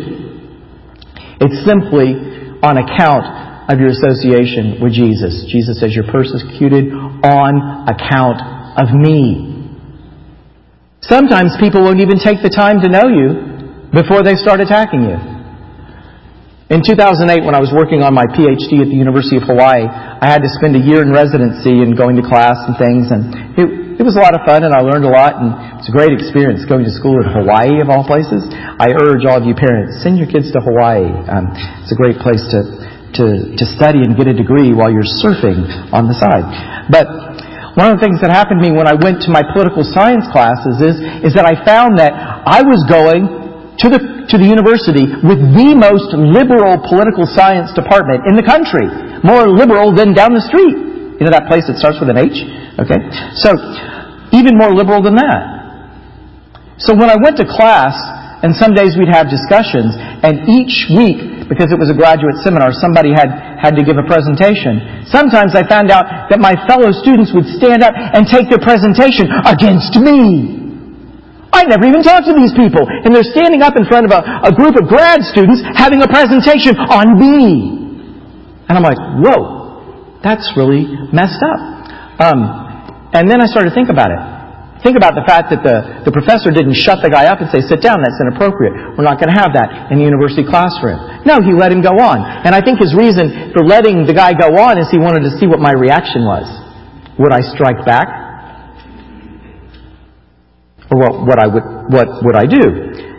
It's 1.42 1.62
simply 1.66 2.14
on 2.62 2.78
account 2.78 3.70
of 3.70 3.78
your 3.78 3.90
association 3.94 4.82
with 4.82 4.94
Jesus. 4.94 5.46
Jesus 5.50 5.78
says 5.78 5.94
you're 5.94 6.10
persecuted 6.10 6.90
on 6.94 7.86
account 7.86 8.42
of 8.78 8.94
me. 8.94 9.58
Sometimes 11.02 11.54
people 11.60 11.82
won't 11.82 12.00
even 12.00 12.18
take 12.18 12.42
the 12.42 12.50
time 12.50 12.80
to 12.82 12.88
know 12.88 13.06
you 13.06 13.90
before 13.94 14.22
they 14.22 14.34
start 14.34 14.60
attacking 14.60 15.02
you. 15.02 15.37
In 16.68 16.84
2008, 16.84 17.48
when 17.48 17.56
I 17.56 17.64
was 17.64 17.72
working 17.72 18.04
on 18.04 18.12
my 18.12 18.28
PhD 18.28 18.84
at 18.84 18.92
the 18.92 19.00
University 19.00 19.40
of 19.40 19.48
Hawaii, 19.48 19.88
I 19.88 20.28
had 20.28 20.44
to 20.44 20.52
spend 20.60 20.76
a 20.76 20.82
year 20.84 21.00
in 21.00 21.08
residency 21.08 21.80
and 21.80 21.96
going 21.96 22.20
to 22.20 22.24
class 22.24 22.60
and 22.68 22.76
things, 22.76 23.08
and 23.08 23.56
it, 23.56 23.96
it 23.96 24.04
was 24.04 24.20
a 24.20 24.22
lot 24.22 24.36
of 24.36 24.44
fun, 24.44 24.68
and 24.68 24.76
I 24.76 24.84
learned 24.84 25.08
a 25.08 25.12
lot, 25.12 25.40
and 25.40 25.80
it's 25.80 25.88
a 25.88 25.94
great 25.96 26.12
experience 26.12 26.68
going 26.68 26.84
to 26.84 26.92
school 26.92 27.16
in 27.24 27.24
Hawaii, 27.24 27.80
of 27.80 27.88
all 27.88 28.04
places. 28.04 28.44
I 28.52 28.92
urge 29.00 29.24
all 29.24 29.40
of 29.40 29.48
you 29.48 29.56
parents, 29.56 30.04
send 30.04 30.20
your 30.20 30.28
kids 30.28 30.52
to 30.52 30.60
Hawaii. 30.60 31.08
Um, 31.08 31.48
it's 31.80 31.88
a 31.88 31.96
great 31.96 32.20
place 32.20 32.44
to, 32.52 32.60
to, 33.16 33.24
to 33.56 33.64
study 33.72 34.04
and 34.04 34.12
get 34.12 34.28
a 34.28 34.36
degree 34.36 34.76
while 34.76 34.92
you're 34.92 35.08
surfing 35.24 35.64
on 35.88 36.04
the 36.04 36.16
side. 36.20 36.44
But 36.92 37.08
one 37.80 37.88
of 37.88 37.96
the 37.96 38.04
things 38.04 38.20
that 38.20 38.28
happened 38.28 38.60
to 38.60 38.68
me 38.68 38.76
when 38.76 38.84
I 38.84 38.92
went 38.92 39.24
to 39.24 39.32
my 39.32 39.40
political 39.40 39.88
science 39.88 40.28
classes 40.28 40.84
is, 40.84 41.00
is 41.24 41.32
that 41.32 41.48
I 41.48 41.56
found 41.64 41.96
that 41.96 42.12
I 42.44 42.60
was 42.60 42.84
going 42.84 43.24
to 43.80 43.86
the, 43.88 44.17
to 44.28 44.36
the 44.36 44.44
university 44.44 45.08
with 45.24 45.40
the 45.56 45.72
most 45.72 46.12
liberal 46.12 46.76
political 46.84 47.24
science 47.24 47.72
department 47.72 48.28
in 48.28 48.36
the 48.36 48.44
country. 48.44 48.84
More 49.24 49.48
liberal 49.48 49.96
than 49.96 50.12
down 50.12 50.36
the 50.36 50.44
street. 50.44 50.76
You 51.18 51.26
know 51.26 51.34
that 51.34 51.48
place 51.50 51.66
that 51.66 51.80
starts 51.80 51.98
with 51.98 52.12
an 52.12 52.20
H? 52.20 52.38
Okay? 52.78 53.00
So, 53.40 53.56
even 54.30 54.54
more 54.54 54.70
liberal 54.70 55.02
than 55.02 55.16
that. 55.16 55.58
So 56.78 56.94
when 56.94 57.10
I 57.10 57.18
went 57.18 57.40
to 57.42 57.46
class, 57.48 57.96
and 58.44 58.54
some 58.54 58.70
days 58.70 58.94
we'd 58.94 59.10
have 59.10 59.26
discussions, 59.26 59.98
and 59.98 60.46
each 60.46 60.86
week, 60.94 61.50
because 61.50 61.74
it 61.74 61.78
was 61.80 61.90
a 61.90 61.96
graduate 61.96 62.38
seminar, 62.46 62.70
somebody 62.70 63.10
had, 63.10 63.34
had 63.58 63.74
to 63.74 63.82
give 63.82 63.98
a 63.98 64.06
presentation. 64.06 65.02
Sometimes 65.10 65.58
I 65.58 65.66
found 65.66 65.90
out 65.90 66.30
that 66.30 66.38
my 66.38 66.54
fellow 66.70 66.94
students 66.94 67.34
would 67.34 67.48
stand 67.58 67.82
up 67.82 67.96
and 67.96 68.28
take 68.30 68.46
their 68.46 68.62
presentation 68.62 69.26
against 69.42 69.98
me. 69.98 70.67
I 71.52 71.64
never 71.64 71.88
even 71.88 72.02
talked 72.02 72.28
to 72.28 72.36
these 72.36 72.52
people. 72.52 72.84
And 72.84 73.14
they're 73.14 73.26
standing 73.26 73.62
up 73.62 73.74
in 73.76 73.88
front 73.88 74.06
of 74.06 74.12
a, 74.12 74.48
a 74.48 74.52
group 74.52 74.76
of 74.76 74.86
grad 74.86 75.24
students 75.24 75.64
having 75.74 76.02
a 76.02 76.08
presentation 76.08 76.76
on 76.76 77.16
me. 77.16 77.88
And 78.68 78.76
I'm 78.76 78.84
like, 78.84 79.00
whoa, 79.24 80.20
that's 80.20 80.52
really 80.56 80.84
messed 81.12 81.40
up. 81.40 81.60
Um, 82.20 83.08
and 83.16 83.30
then 83.30 83.40
I 83.40 83.46
started 83.48 83.72
to 83.72 83.74
think 83.74 83.88
about 83.88 84.12
it. 84.12 84.20
Think 84.84 84.94
about 84.94 85.18
the 85.18 85.26
fact 85.26 85.50
that 85.50 85.66
the, 85.66 86.06
the 86.06 86.14
professor 86.14 86.54
didn't 86.54 86.78
shut 86.78 87.02
the 87.02 87.10
guy 87.10 87.26
up 87.26 87.42
and 87.42 87.50
say, 87.50 87.58
sit 87.66 87.82
down, 87.82 87.98
that's 87.98 88.20
inappropriate. 88.22 88.94
We're 88.94 89.08
not 89.08 89.18
going 89.18 89.34
to 89.34 89.38
have 89.40 89.50
that 89.58 89.90
in 89.90 89.98
the 89.98 90.06
university 90.06 90.46
classroom. 90.46 91.02
No, 91.26 91.42
he 91.42 91.50
let 91.50 91.74
him 91.74 91.82
go 91.82 91.98
on. 91.98 92.22
And 92.46 92.54
I 92.54 92.62
think 92.62 92.78
his 92.78 92.94
reason 92.94 93.50
for 93.50 93.66
letting 93.66 94.06
the 94.06 94.14
guy 94.14 94.38
go 94.38 94.54
on 94.54 94.78
is 94.78 94.86
he 94.86 95.00
wanted 95.02 95.26
to 95.26 95.34
see 95.42 95.50
what 95.50 95.58
my 95.58 95.74
reaction 95.74 96.22
was. 96.22 96.46
Would 97.18 97.34
I 97.34 97.42
strike 97.42 97.82
back? 97.82 98.06
Or 100.88 100.96
what, 100.96 101.12
what, 101.28 101.38
I 101.38 101.46
would, 101.46 101.66
what 101.92 102.08
would 102.24 102.36
I 102.36 102.46
do? 102.48 102.64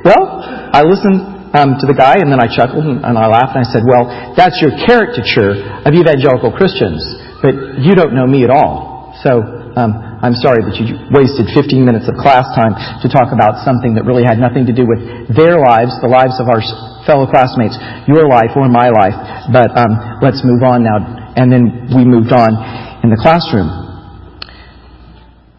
Well, 0.02 0.42
I 0.74 0.82
listened 0.82 1.54
um, 1.54 1.78
to 1.82 1.86
the 1.90 1.98
guy 1.98 2.22
and 2.22 2.30
then 2.30 2.42
I 2.42 2.50
chuckled 2.50 2.86
and, 2.86 3.02
and 3.02 3.16
I 3.18 3.26
laughed 3.26 3.58
and 3.58 3.66
I 3.66 3.70
said, 3.70 3.86
well, 3.86 4.06
that's 4.38 4.58
your 4.62 4.74
caricature 4.86 5.58
of 5.86 5.92
evangelical 5.94 6.54
Christians, 6.54 7.02
but 7.42 7.82
you 7.82 7.94
don't 7.98 8.14
know 8.14 8.26
me 8.26 8.46
at 8.46 8.54
all. 8.54 9.14
So, 9.22 9.42
um, 9.78 10.10
I'm 10.20 10.36
sorry 10.36 10.60
that 10.68 10.76
you 10.76 11.00
wasted 11.16 11.48
15 11.56 11.80
minutes 11.80 12.12
of 12.12 12.20
class 12.20 12.44
time 12.52 12.76
to 12.76 13.08
talk 13.08 13.32
about 13.32 13.64
something 13.64 13.96
that 13.96 14.04
really 14.04 14.28
had 14.28 14.36
nothing 14.36 14.68
to 14.68 14.76
do 14.76 14.84
with 14.84 15.00
their 15.32 15.56
lives, 15.64 15.96
the 16.04 16.12
lives 16.12 16.36
of 16.44 16.52
our 16.52 16.60
fellow 17.08 17.24
classmates, 17.24 17.80
your 18.04 18.28
life 18.28 18.52
or 18.60 18.68
my 18.68 18.92
life. 18.92 19.16
But 19.48 19.72
um, 19.80 20.20
let's 20.20 20.44
move 20.44 20.60
on 20.68 20.84
now. 20.84 21.00
And 21.40 21.48
then 21.48 21.88
we 21.96 22.04
moved 22.04 22.36
on 22.36 22.52
in 23.00 23.08
the 23.08 23.16
classroom. 23.16 23.72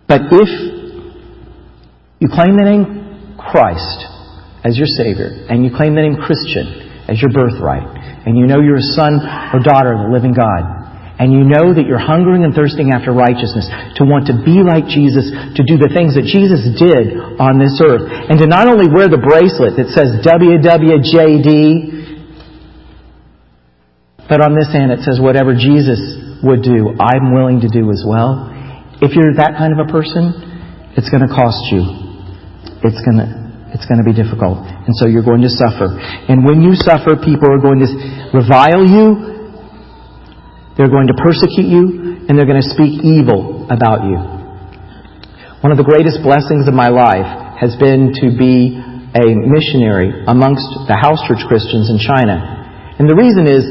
But 0.05 0.29
if 0.29 0.80
you 2.21 2.29
claim 2.29 2.53
the 2.61 2.69
name 2.69 2.85
Christ 3.41 4.05
as 4.61 4.77
your 4.77 4.93
Savior, 4.93 5.49
and 5.49 5.65
you 5.65 5.73
claim 5.73 5.97
the 5.97 6.05
name 6.05 6.21
Christian 6.21 7.09
as 7.09 7.17
your 7.17 7.33
birthright, 7.33 7.89
and 8.29 8.37
you 8.37 8.45
know 8.45 8.61
you're 8.61 8.77
a 8.77 8.93
son 8.93 9.17
or 9.57 9.65
daughter 9.65 9.97
of 9.97 10.05
the 10.05 10.13
living 10.13 10.37
God, 10.37 10.61
and 11.17 11.33
you 11.33 11.49
know 11.49 11.73
that 11.73 11.89
you're 11.89 11.97
hungering 11.97 12.45
and 12.45 12.53
thirsting 12.53 12.93
after 12.93 13.17
righteousness, 13.17 13.65
to 13.97 14.05
want 14.05 14.29
to 14.29 14.37
be 14.45 14.61
like 14.61 14.85
Jesus, 14.85 15.33
to 15.33 15.65
do 15.65 15.81
the 15.81 15.89
things 15.97 16.13
that 16.13 16.29
Jesus 16.29 16.61
did 16.77 17.17
on 17.41 17.57
this 17.57 17.81
earth, 17.81 18.05
and 18.05 18.37
to 18.37 18.45
not 18.45 18.69
only 18.69 18.85
wear 18.85 19.09
the 19.09 19.17
bracelet 19.17 19.81
that 19.81 19.89
says 19.97 20.21
WWJD, 20.21 21.49
but 24.29 24.45
on 24.45 24.53
this 24.53 24.69
hand 24.77 24.93
it 24.93 25.01
says 25.09 25.17
whatever 25.17 25.57
Jesus 25.57 25.97
would 26.45 26.61
do, 26.61 26.93
I'm 27.01 27.33
willing 27.33 27.65
to 27.65 27.71
do 27.73 27.89
as 27.89 28.05
well. 28.05 28.53
If 29.01 29.17
you're 29.17 29.41
that 29.41 29.57
kind 29.57 29.73
of 29.73 29.89
a 29.89 29.89
person, 29.89 30.93
it's 31.01 31.09
going 31.09 31.25
to 31.25 31.33
cost 31.33 31.65
you 31.73 32.10
it's 32.83 33.01
going 33.05 33.21
to 33.21 33.51
it's 33.71 33.87
going 33.87 34.03
to 34.03 34.07
be 34.07 34.15
difficult. 34.15 34.67
And 34.67 34.91
so 34.99 35.07
you're 35.07 35.27
going 35.27 35.47
to 35.47 35.53
suffer. 35.53 35.95
And 36.27 36.43
when 36.43 36.59
you 36.63 36.75
suffer, 36.75 37.15
people 37.15 37.47
are 37.47 37.63
going 37.63 37.79
to 37.79 37.89
revile 38.35 38.83
you, 38.83 39.07
they're 40.75 40.91
going 40.91 41.07
to 41.07 41.15
persecute 41.15 41.71
you, 41.71 42.27
and 42.27 42.35
they're 42.35 42.51
going 42.51 42.63
to 42.63 42.71
speak 42.75 42.99
evil 43.07 43.71
about 43.71 44.11
you. 44.11 44.19
One 45.63 45.71
of 45.71 45.79
the 45.79 45.87
greatest 45.87 46.19
blessings 46.27 46.67
of 46.67 46.75
my 46.75 46.89
life 46.89 47.59
has 47.63 47.77
been 47.79 48.11
to 48.25 48.35
be 48.35 48.75
a 49.15 49.27
missionary 49.39 50.25
amongst 50.27 50.67
the 50.89 50.97
house 50.97 51.23
church 51.31 51.43
Christians 51.47 51.91
in 51.91 51.99
China. 51.99 52.43
And 52.99 53.07
the 53.07 53.15
reason 53.15 53.47
is 53.47 53.63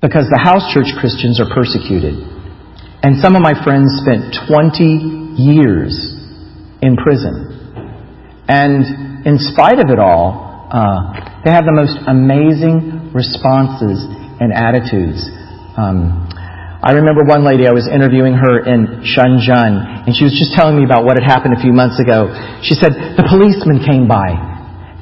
because 0.00 0.28
the 0.32 0.40
house 0.40 0.64
church 0.72 0.88
Christians 0.96 1.40
are 1.40 1.50
persecuted. 1.52 2.16
And 3.02 3.20
some 3.20 3.36
of 3.36 3.42
my 3.42 3.52
friends 3.64 3.90
spent 4.00 4.36
20 4.48 5.36
years 5.40 6.19
in 6.82 6.96
prison. 6.96 8.44
And 8.48 9.26
in 9.26 9.38
spite 9.38 9.78
of 9.78 9.90
it 9.90 9.98
all, 9.98 10.68
uh, 10.70 11.42
they 11.44 11.50
have 11.50 11.64
the 11.64 11.74
most 11.74 11.98
amazing 12.06 13.12
responses 13.14 14.02
and 14.40 14.52
attitudes. 14.52 15.22
Um, 15.76 16.28
I 16.80 16.96
remember 16.96 17.28
one 17.28 17.44
lady, 17.44 17.68
I 17.68 17.76
was 17.76 17.84
interviewing 17.84 18.32
her 18.32 18.64
in 18.64 19.04
Shenzhen, 19.04 20.08
and 20.08 20.16
she 20.16 20.24
was 20.24 20.32
just 20.32 20.56
telling 20.56 20.80
me 20.80 20.84
about 20.88 21.04
what 21.04 21.20
had 21.20 21.26
happened 21.28 21.52
a 21.52 21.60
few 21.60 21.76
months 21.76 22.00
ago. 22.00 22.32
She 22.64 22.72
said, 22.72 22.96
the 23.20 23.26
policeman 23.28 23.84
came 23.84 24.08
by, 24.08 24.32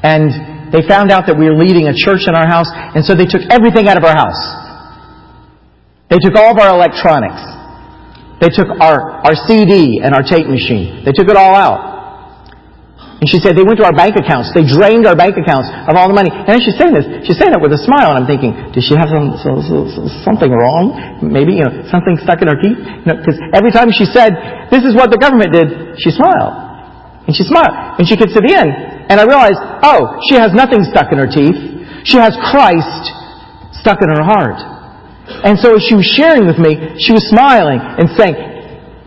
and 0.03 0.75
they 0.75 0.83
found 0.83 1.15
out 1.15 1.31
that 1.31 1.39
we 1.39 1.47
were 1.47 1.55
leading 1.55 1.87
a 1.87 1.95
church 1.95 2.27
in 2.27 2.35
our 2.35 2.51
house, 2.51 2.67
and 2.69 3.07
so 3.07 3.15
they 3.15 3.31
took 3.31 3.47
everything 3.49 3.87
out 3.87 3.97
of 3.97 4.03
our 4.03 4.17
house. 4.19 4.43
They 6.11 6.19
took 6.19 6.35
all 6.35 6.51
of 6.51 6.59
our 6.59 6.75
electronics. 6.75 7.39
They 8.41 8.49
took 8.55 8.71
our, 8.71 9.27
our 9.27 9.35
CD 9.35 10.01
and 10.03 10.15
our 10.15 10.23
tape 10.23 10.47
machine. 10.47 11.03
They 11.05 11.13
took 11.13 11.29
it 11.29 11.37
all 11.37 11.55
out. 11.55 11.99
And 13.19 13.27
she 13.27 13.43
said 13.43 13.59
they 13.59 13.67
went 13.67 13.83
to 13.83 13.87
our 13.87 13.95
bank 13.95 14.15
accounts. 14.15 14.55
They 14.55 14.63
drained 14.63 15.03
our 15.03 15.19
bank 15.19 15.35
accounts 15.35 15.67
of 15.91 15.99
all 15.99 16.07
the 16.07 16.15
money. 16.15 16.31
And 16.31 16.55
as 16.55 16.63
she's 16.63 16.79
saying 16.79 16.95
this. 16.95 17.27
She's 17.27 17.35
saying 17.35 17.51
it 17.51 17.59
with 17.59 17.75
a 17.75 17.83
smile. 17.83 18.15
And 18.15 18.23
I'm 18.23 18.29
thinking, 18.31 18.55
does 18.71 18.87
she 18.87 18.95
have 18.95 19.11
some, 19.11 19.35
so, 19.43 19.59
so, 19.59 19.77
so, 19.91 20.01
something 20.23 20.47
wrong? 20.47 21.19
Maybe, 21.19 21.59
you 21.59 21.67
know, 21.67 21.83
something 21.91 22.15
stuck 22.23 22.39
in 22.39 22.47
her 22.47 22.55
teeth? 22.55 22.79
Because 22.79 23.35
you 23.35 23.51
know, 23.51 23.59
every 23.59 23.75
time 23.75 23.91
she 23.91 24.07
said, 24.07 24.71
this 24.71 24.87
is 24.87 24.95
what 24.95 25.11
the 25.11 25.19
government 25.19 25.51
did, 25.51 25.99
she 25.99 26.15
smiled. 26.15 26.55
And 27.27 27.35
she 27.35 27.43
smiled. 27.43 27.99
And 27.99 28.07
she 28.07 28.15
gets 28.15 28.31
to 28.39 28.43
the 28.43 28.55
end. 28.55 28.71
And 29.11 29.19
I 29.19 29.27
realized, 29.27 29.59
oh, 29.83 30.23
she 30.31 30.39
has 30.39 30.55
nothing 30.55 30.87
stuck 30.87 31.11
in 31.11 31.19
her 31.19 31.27
teeth. 31.27 31.59
She 32.07 32.23
has 32.23 32.39
Christ 32.55 33.03
stuck 33.83 33.99
in 33.99 34.15
her 34.15 34.23
heart. 34.23 34.78
And 35.29 35.59
so 35.59 35.77
as 35.77 35.83
she 35.85 35.95
was 35.95 36.07
sharing 36.07 36.49
with 36.49 36.59
me, 36.59 36.97
she 36.99 37.13
was 37.13 37.25
smiling 37.29 37.79
and 37.79 38.09
saying, 38.17 38.37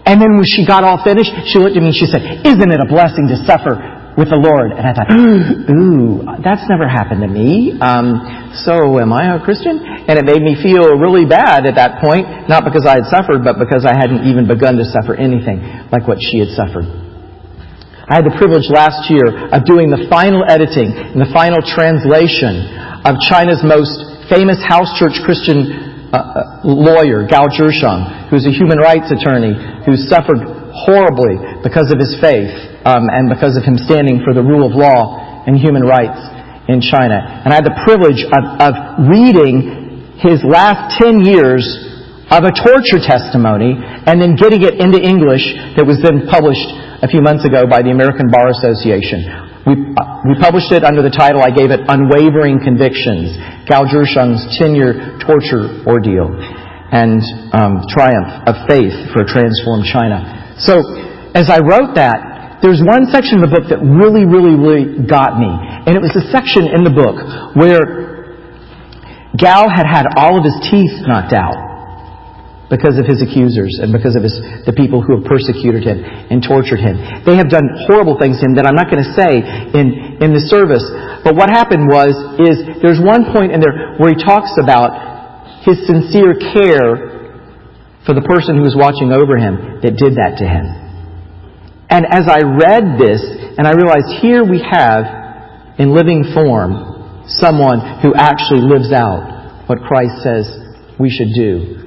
and 0.06 0.18
then 0.18 0.34
when 0.34 0.48
she 0.50 0.66
got 0.66 0.84
all 0.84 0.98
finished, 1.06 1.30
she 1.46 1.62
looked 1.62 1.78
at 1.78 1.82
me 1.82 1.94
and 1.94 1.98
she 1.98 2.10
said, 2.10 2.42
Isn't 2.42 2.70
it 2.74 2.82
a 2.82 2.90
blessing 2.90 3.30
to 3.30 3.38
suffer 3.46 3.78
with 4.18 4.34
the 4.34 4.42
Lord? 4.42 4.74
And 4.74 4.82
I 4.82 4.92
thought, 4.98 5.10
Ooh, 5.78 6.26
that's 6.42 6.66
never 6.66 6.90
happened 6.90 7.22
to 7.22 7.30
me. 7.30 7.78
Um, 7.78 8.50
so 8.66 8.98
am 8.98 9.14
I 9.14 9.38
a 9.38 9.40
Christian? 9.40 9.78
And 9.78 10.18
it 10.18 10.26
made 10.26 10.42
me 10.42 10.58
feel 10.58 10.98
really 10.98 11.30
bad 11.30 11.70
at 11.70 11.78
that 11.78 12.02
point, 12.02 12.50
not 12.50 12.66
because 12.66 12.90
I 12.90 12.98
had 12.98 13.14
suffered, 13.14 13.46
but 13.46 13.62
because 13.62 13.86
I 13.86 13.94
hadn't 13.94 14.26
even 14.26 14.50
begun 14.50 14.82
to 14.82 14.86
suffer 14.90 15.14
anything 15.14 15.62
like 15.94 16.10
what 16.10 16.18
she 16.18 16.42
had 16.42 16.50
suffered. 16.58 16.90
I 18.10 18.20
had 18.20 18.26
the 18.26 18.36
privilege 18.36 18.68
last 18.74 19.08
year 19.08 19.54
of 19.54 19.64
doing 19.64 19.94
the 19.94 20.10
final 20.10 20.44
editing 20.44 20.92
and 20.92 21.22
the 21.22 21.32
final 21.32 21.62
translation 21.64 22.60
of 23.06 23.22
China's 23.24 23.62
most 23.64 24.28
famous 24.28 24.60
house 24.66 24.90
church 24.98 25.16
Christian 25.24 25.81
lawyer, 26.64 27.24
Gao 27.28 27.48
Zhisheng, 27.48 28.30
who's 28.30 28.46
a 28.46 28.52
human 28.52 28.80
rights 28.80 29.08
attorney 29.12 29.56
who 29.88 29.96
suffered 29.96 30.44
horribly 30.72 31.40
because 31.64 31.92
of 31.92 32.00
his 32.00 32.16
faith 32.20 32.52
um, 32.84 33.08
and 33.12 33.32
because 33.32 33.56
of 33.56 33.64
him 33.64 33.78
standing 33.80 34.24
for 34.24 34.34
the 34.34 34.44
rule 34.44 34.68
of 34.68 34.76
law 34.76 35.44
and 35.48 35.56
human 35.56 35.84
rights 35.84 36.20
in 36.68 36.80
China. 36.80 37.20
And 37.20 37.52
I 37.52 37.56
had 37.60 37.68
the 37.68 37.78
privilege 37.84 38.24
of, 38.28 38.44
of 38.60 38.74
reading 39.08 40.20
his 40.20 40.44
last 40.44 41.00
10 41.02 41.24
years 41.26 41.64
of 42.32 42.48
a 42.48 42.54
torture 42.56 43.04
testimony 43.04 43.76
and 43.76 44.22
then 44.22 44.40
getting 44.40 44.64
it 44.64 44.80
into 44.80 45.00
English 45.00 45.44
that 45.76 45.84
was 45.84 46.00
then 46.00 46.28
published 46.32 46.68
a 47.04 47.08
few 47.08 47.20
months 47.20 47.44
ago 47.44 47.68
by 47.68 47.84
the 47.84 47.92
American 47.92 48.32
Bar 48.32 48.48
Association. 48.56 49.51
We, 49.62 49.78
uh, 49.78 50.26
we 50.26 50.34
published 50.42 50.74
it 50.74 50.82
under 50.82 51.06
the 51.06 51.14
title, 51.14 51.42
I 51.46 51.54
gave 51.54 51.70
it 51.70 51.86
Unwavering 51.86 52.66
Convictions, 52.66 53.38
Gao 53.70 53.86
Zhisheng's 53.86 54.42
10-year 54.58 55.22
torture 55.22 55.86
ordeal 55.86 56.34
and 56.92 57.22
um, 57.54 57.86
triumph 57.88 58.42
of 58.50 58.66
faith 58.66 58.94
for 59.14 59.22
a 59.22 59.28
transformed 59.30 59.86
China. 59.86 60.58
So, 60.58 60.82
as 61.38 61.48
I 61.48 61.62
wrote 61.62 61.94
that, 61.96 62.60
there's 62.66 62.82
one 62.82 63.06
section 63.14 63.42
of 63.42 63.50
the 63.50 63.54
book 63.54 63.66
that 63.70 63.82
really, 63.82 64.26
really, 64.26 64.54
really 64.54 65.06
got 65.06 65.38
me. 65.38 65.50
And 65.50 65.94
it 65.98 66.02
was 66.02 66.14
a 66.14 66.26
section 66.30 66.70
in 66.70 66.82
the 66.84 66.94
book 66.94 67.18
where 67.58 68.38
Gao 69.38 69.70
had 69.70 69.86
had 69.86 70.06
all 70.18 70.38
of 70.38 70.44
his 70.44 70.58
teeth 70.70 71.06
knocked 71.06 71.34
out 71.34 71.71
because 72.72 72.96
of 72.96 73.04
his 73.04 73.20
accusers 73.20 73.84
and 73.84 73.92
because 73.92 74.16
of 74.16 74.24
his, 74.24 74.32
the 74.64 74.72
people 74.72 75.04
who 75.04 75.20
have 75.20 75.28
persecuted 75.28 75.84
him 75.84 76.00
and 76.00 76.40
tortured 76.40 76.80
him. 76.80 76.96
They 77.28 77.36
have 77.36 77.52
done 77.52 77.68
horrible 77.84 78.16
things 78.16 78.40
to 78.40 78.48
him 78.48 78.56
that 78.56 78.64
I'm 78.64 78.80
not 78.80 78.88
going 78.88 79.04
to 79.04 79.12
say 79.12 79.44
in, 79.76 80.24
in 80.24 80.32
the 80.32 80.40
service. 80.48 80.88
But 81.28 81.36
what 81.36 81.52
happened 81.52 81.92
was, 81.92 82.16
is 82.40 82.64
there's 82.80 83.04
one 83.04 83.28
point 83.36 83.52
in 83.52 83.60
there 83.60 84.00
where 84.00 84.16
he 84.16 84.18
talks 84.18 84.56
about 84.56 84.96
his 85.68 85.84
sincere 85.84 86.40
care 86.40 87.12
for 88.08 88.16
the 88.16 88.24
person 88.24 88.56
who 88.56 88.64
was 88.64 88.74
watching 88.74 89.12
over 89.12 89.36
him 89.36 89.84
that 89.84 90.00
did 90.00 90.16
that 90.16 90.40
to 90.40 90.48
him. 90.48 90.66
And 91.92 92.08
as 92.08 92.24
I 92.32 92.40
read 92.48 92.96
this, 92.96 93.20
and 93.60 93.68
I 93.68 93.76
realized 93.76 94.24
here 94.24 94.48
we 94.48 94.64
have, 94.64 95.76
in 95.76 95.92
living 95.92 96.32
form, 96.32 97.28
someone 97.28 98.00
who 98.00 98.16
actually 98.16 98.64
lives 98.64 98.96
out 98.96 99.68
what 99.68 99.84
Christ 99.84 100.24
says 100.24 100.48
we 100.96 101.12
should 101.12 101.36
do 101.36 101.81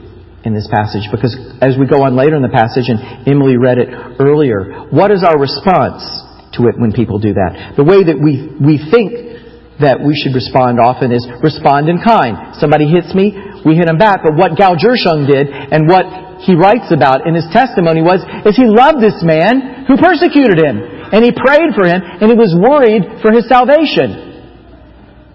in 0.44 0.52
this 0.52 0.68
passage 0.68 1.08
because 1.08 1.32
as 1.64 1.80
we 1.80 1.88
go 1.88 2.04
on 2.04 2.12
later 2.16 2.36
in 2.36 2.44
the 2.44 2.52
passage, 2.52 2.92
and 2.92 3.00
Emily 3.24 3.56
read 3.56 3.80
it 3.80 3.88
earlier, 4.20 4.86
what 4.92 5.10
is 5.10 5.24
our 5.24 5.40
response 5.40 6.04
to 6.56 6.68
it 6.68 6.76
when 6.76 6.92
people 6.92 7.18
do 7.18 7.32
that? 7.32 7.74
The 7.76 7.84
way 7.84 8.04
that 8.04 8.20
we, 8.20 8.52
we 8.60 8.76
think 8.76 9.34
that 9.80 9.98
we 9.98 10.14
should 10.14 10.36
respond 10.36 10.78
often 10.78 11.10
is 11.10 11.24
respond 11.42 11.88
in 11.88 11.98
kind. 11.98 12.54
Somebody 12.60 12.86
hits 12.86 13.10
me, 13.16 13.34
we 13.66 13.74
hit 13.74 13.88
him 13.88 13.98
back. 13.98 14.22
But 14.22 14.36
what 14.38 14.54
Gao 14.54 14.76
Zhisheng 14.78 15.26
did 15.26 15.50
and 15.50 15.88
what 15.88 16.44
he 16.44 16.54
writes 16.54 16.92
about 16.92 17.26
in 17.26 17.34
his 17.34 17.48
testimony 17.50 18.04
was, 18.04 18.20
is 18.44 18.54
he 18.54 18.68
loved 18.68 19.00
this 19.00 19.24
man 19.24 19.88
who 19.88 19.96
persecuted 19.96 20.60
him. 20.60 20.76
And 21.10 21.24
he 21.24 21.32
prayed 21.32 21.72
for 21.72 21.88
him 21.88 22.04
and 22.04 22.28
he 22.28 22.36
was 22.36 22.52
worried 22.52 23.24
for 23.24 23.32
his 23.32 23.48
salvation. 23.48 24.34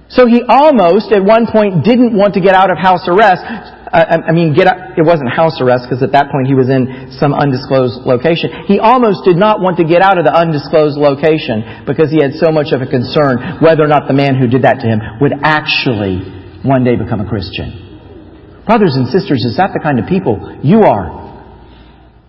So 0.10 0.26
he 0.26 0.42
almost, 0.42 1.14
at 1.14 1.22
one 1.22 1.46
point, 1.46 1.86
didn't 1.86 2.18
want 2.18 2.34
to 2.34 2.42
get 2.42 2.58
out 2.58 2.72
of 2.74 2.78
house 2.82 3.06
arrest 3.06 3.46
I, 3.90 4.32
mean, 4.32 4.54
get 4.54 4.70
it 4.70 5.06
wasn't 5.06 5.34
house 5.34 5.58
arrest 5.58 5.90
because 5.90 6.06
at 6.06 6.14
that 6.14 6.30
point 6.30 6.46
he 6.46 6.54
was 6.54 6.70
in 6.70 7.10
some 7.18 7.34
undisclosed 7.34 8.06
location. 8.06 8.70
He 8.70 8.78
almost 8.78 9.26
did 9.26 9.34
not 9.34 9.66
want 9.66 9.82
to 9.82 9.86
get 9.86 10.06
out 10.06 10.22
of 10.22 10.26
the 10.30 10.34
undisclosed 10.34 10.94
location 10.94 11.86
because 11.90 12.14
he 12.14 12.22
had 12.22 12.38
so 12.38 12.54
much 12.54 12.70
of 12.70 12.86
a 12.86 12.90
concern 12.90 13.62
whether 13.66 13.82
or 13.82 13.90
not 13.90 14.06
the 14.06 14.14
man 14.14 14.38
who 14.38 14.46
did 14.46 14.62
that 14.62 14.82
to 14.82 14.86
him 14.86 15.02
would 15.22 15.34
actually 15.42 16.22
one 16.62 16.86
day 16.86 17.02
become 17.02 17.18
a 17.18 17.28
Christian. 17.28 18.62
Brothers 18.70 18.94
and 18.94 19.10
sisters, 19.10 19.42
is 19.42 19.58
that 19.58 19.74
the 19.74 19.82
kind 19.82 19.98
of 19.98 20.06
people 20.06 20.38
you 20.62 20.86
are? 20.86 21.26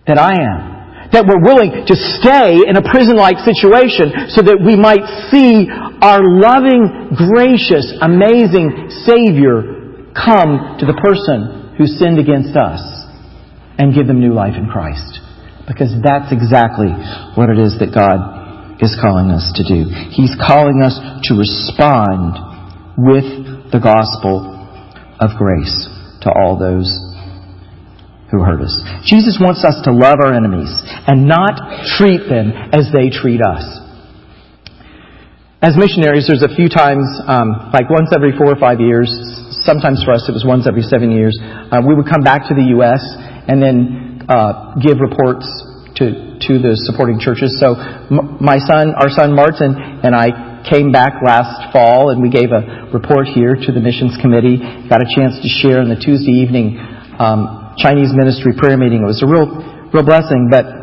That 0.09 0.17
I 0.17 0.33
am? 0.33 1.13
That 1.13 1.29
we're 1.29 1.45
willing 1.45 1.85
to 1.85 1.95
stay 2.17 2.65
in 2.65 2.73
a 2.73 2.81
prison-like 2.81 3.37
situation 3.45 4.33
so 4.33 4.41
that 4.41 4.57
we 4.57 4.73
might 4.73 5.05
see 5.29 5.69
our 5.69 6.25
loving, 6.25 7.13
gracious, 7.13 7.85
amazing 8.01 8.89
Savior 9.05 9.80
come 10.13 10.77
to 10.79 10.85
the 10.85 10.97
person 10.97 11.75
who 11.77 11.85
sinned 11.87 12.19
against 12.19 12.55
us 12.55 12.81
and 13.77 13.95
give 13.95 14.07
them 14.07 14.19
new 14.19 14.33
life 14.33 14.53
in 14.55 14.67
Christ. 14.67 15.19
Because 15.67 15.93
that's 16.03 16.33
exactly 16.33 16.91
what 17.37 17.49
it 17.49 17.57
is 17.57 17.79
that 17.79 17.93
God 17.95 18.81
is 18.81 18.97
calling 18.99 19.29
us 19.29 19.45
to 19.55 19.63
do. 19.63 19.87
He's 20.11 20.33
calling 20.35 20.81
us 20.81 20.97
to 21.29 21.37
respond 21.37 22.35
with 22.97 23.71
the 23.71 23.79
gospel 23.79 24.51
of 25.21 25.37
grace 25.37 25.87
to 26.25 26.29
all 26.33 26.57
those 26.57 26.89
who 28.31 28.41
hurt 28.41 28.61
us. 28.61 28.73
Jesus 29.05 29.37
wants 29.39 29.63
us 29.63 29.75
to 29.85 29.91
love 29.91 30.17
our 30.23 30.33
enemies 30.33 30.71
and 31.07 31.27
not 31.27 31.85
treat 31.99 32.25
them 32.25 32.51
as 32.71 32.89
they 32.89 33.11
treat 33.11 33.41
us. 33.43 33.63
As 35.61 35.77
missionaries, 35.77 36.25
there's 36.25 36.41
a 36.41 36.49
few 36.55 36.69
times, 36.69 37.05
um, 37.27 37.69
like 37.69 37.85
once 37.85 38.09
every 38.15 38.33
four 38.33 38.49
or 38.49 38.57
five 38.57 38.81
years, 38.81 39.13
sometimes 39.63 40.03
for 40.03 40.13
us 40.13 40.25
it 40.27 40.33
was 40.33 40.45
once 40.45 40.67
every 40.67 40.83
seven 40.83 41.11
years. 41.11 41.37
Uh, 41.41 41.81
we 41.85 41.95
would 41.95 42.09
come 42.09 42.21
back 42.21 42.47
to 42.49 42.53
the 42.53 42.73
U.S. 42.79 43.01
and 43.47 43.61
then 43.61 44.25
uh, 44.29 44.75
give 44.81 44.97
reports 44.99 45.45
to 45.97 46.31
to 46.47 46.57
the 46.57 46.73
supporting 46.89 47.21
churches. 47.21 47.53
So 47.61 47.77
m- 47.77 48.41
my 48.41 48.57
son, 48.57 48.97
our 48.97 49.13
son 49.13 49.37
Martin, 49.37 49.77
and 49.77 50.17
I 50.17 50.65
came 50.65 50.91
back 50.91 51.21
last 51.21 51.73
fall 51.73 52.09
and 52.09 52.21
we 52.21 52.29
gave 52.29 52.49
a 52.49 52.89
report 52.93 53.29
here 53.29 53.53
to 53.53 53.69
the 53.71 53.81
missions 53.81 54.17
committee. 54.21 54.57
Got 54.89 55.01
a 55.05 55.09
chance 55.09 55.37
to 55.41 55.49
share 55.49 55.81
in 55.81 55.89
the 55.89 55.97
Tuesday 55.97 56.41
evening 56.41 56.81
um, 57.21 57.73
Chinese 57.77 58.13
ministry 58.13 58.53
prayer 58.57 58.77
meeting. 58.77 59.05
It 59.05 59.09
was 59.09 59.21
a 59.21 59.29
real 59.29 59.49
real 59.93 60.05
blessing, 60.05 60.49
but 60.49 60.80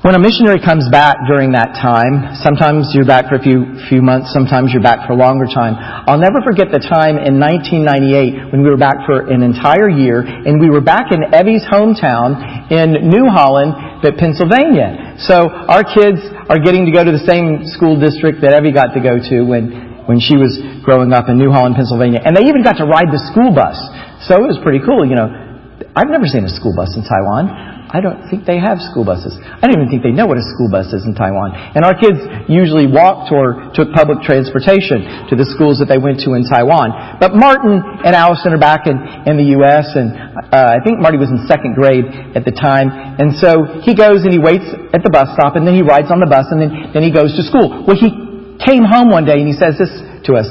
when 0.00 0.16
a 0.16 0.18
missionary 0.18 0.64
comes 0.64 0.88
back 0.88 1.20
during 1.28 1.52
that 1.52 1.76
time, 1.76 2.32
sometimes 2.40 2.88
you're 2.96 3.04
back 3.04 3.28
for 3.28 3.36
a 3.36 3.44
few, 3.44 3.76
few 3.92 4.00
months, 4.00 4.32
sometimes 4.32 4.72
you're 4.72 4.80
back 4.80 5.04
for 5.04 5.12
a 5.12 5.20
longer 5.20 5.44
time. 5.44 5.76
I'll 5.76 6.16
never 6.16 6.40
forget 6.40 6.72
the 6.72 6.80
time 6.80 7.20
in 7.20 7.36
1998 7.36 8.48
when 8.48 8.64
we 8.64 8.72
were 8.72 8.80
back 8.80 9.04
for 9.04 9.28
an 9.28 9.44
entire 9.44 9.92
year 9.92 10.24
and 10.24 10.56
we 10.56 10.72
were 10.72 10.80
back 10.80 11.12
in 11.12 11.20
Evie's 11.36 11.68
hometown 11.68 12.32
in 12.72 13.12
New 13.12 13.28
Holland, 13.28 14.00
but 14.00 14.16
Pennsylvania. 14.16 15.20
So 15.20 15.52
our 15.52 15.84
kids 15.84 16.24
are 16.48 16.64
getting 16.64 16.88
to 16.88 16.92
go 16.96 17.04
to 17.04 17.12
the 17.12 17.24
same 17.28 17.68
school 17.68 18.00
district 18.00 18.40
that 18.40 18.56
Evie 18.56 18.72
got 18.72 18.96
to 18.96 19.04
go 19.04 19.20
to 19.20 19.44
when, 19.44 20.08
when 20.08 20.16
she 20.16 20.40
was 20.40 20.56
growing 20.80 21.12
up 21.12 21.28
in 21.28 21.36
New 21.36 21.52
Holland, 21.52 21.76
Pennsylvania. 21.76 22.24
And 22.24 22.32
they 22.32 22.48
even 22.48 22.64
got 22.64 22.80
to 22.80 22.88
ride 22.88 23.12
the 23.12 23.20
school 23.28 23.52
bus. 23.52 23.76
So 24.24 24.40
it 24.40 24.48
was 24.48 24.56
pretty 24.64 24.80
cool, 24.80 25.04
you 25.04 25.12
know. 25.12 25.49
I've 25.96 26.12
never 26.12 26.26
seen 26.28 26.44
a 26.44 26.52
school 26.52 26.76
bus 26.76 26.92
in 26.96 27.02
Taiwan. 27.02 27.80
I 27.90 27.98
don't 27.98 28.30
think 28.30 28.46
they 28.46 28.62
have 28.62 28.78
school 28.78 29.02
buses. 29.02 29.34
I 29.34 29.66
don't 29.66 29.74
even 29.74 29.90
think 29.90 30.06
they 30.06 30.14
know 30.14 30.30
what 30.30 30.38
a 30.38 30.46
school 30.54 30.70
bus 30.70 30.94
is 30.94 31.02
in 31.02 31.18
Taiwan. 31.18 31.50
And 31.74 31.82
our 31.82 31.98
kids 31.98 32.22
usually 32.46 32.86
walked 32.86 33.34
or 33.34 33.74
took 33.74 33.90
public 33.90 34.22
transportation 34.22 35.26
to 35.26 35.34
the 35.34 35.42
schools 35.42 35.82
that 35.82 35.90
they 35.90 35.98
went 35.98 36.22
to 36.22 36.38
in 36.38 36.46
Taiwan. 36.46 37.18
But 37.18 37.34
Martin 37.34 37.82
and 37.82 38.14
Allison 38.14 38.54
are 38.54 38.62
back 38.62 38.86
in, 38.86 38.94
in 39.26 39.34
the 39.34 39.58
U.S. 39.58 39.90
and 39.98 40.14
uh, 40.54 40.78
I 40.78 40.78
think 40.86 41.02
Marty 41.02 41.18
was 41.18 41.34
in 41.34 41.42
second 41.50 41.74
grade 41.74 42.06
at 42.38 42.46
the 42.46 42.54
time. 42.54 42.94
And 42.94 43.34
so 43.42 43.82
he 43.82 43.98
goes 43.98 44.22
and 44.22 44.30
he 44.30 44.38
waits 44.38 44.70
at 44.94 45.02
the 45.02 45.10
bus 45.10 45.34
stop 45.34 45.58
and 45.58 45.66
then 45.66 45.74
he 45.74 45.82
rides 45.82 46.14
on 46.14 46.22
the 46.22 46.30
bus 46.30 46.46
and 46.54 46.62
then, 46.62 46.94
then 46.94 47.02
he 47.02 47.10
goes 47.10 47.34
to 47.34 47.42
school. 47.42 47.82
Well, 47.82 47.98
he 47.98 48.14
came 48.62 48.86
home 48.86 49.10
one 49.10 49.26
day 49.26 49.42
and 49.42 49.50
he 49.50 49.56
says 49.58 49.74
this 49.82 49.90
to 50.30 50.38
us. 50.38 50.46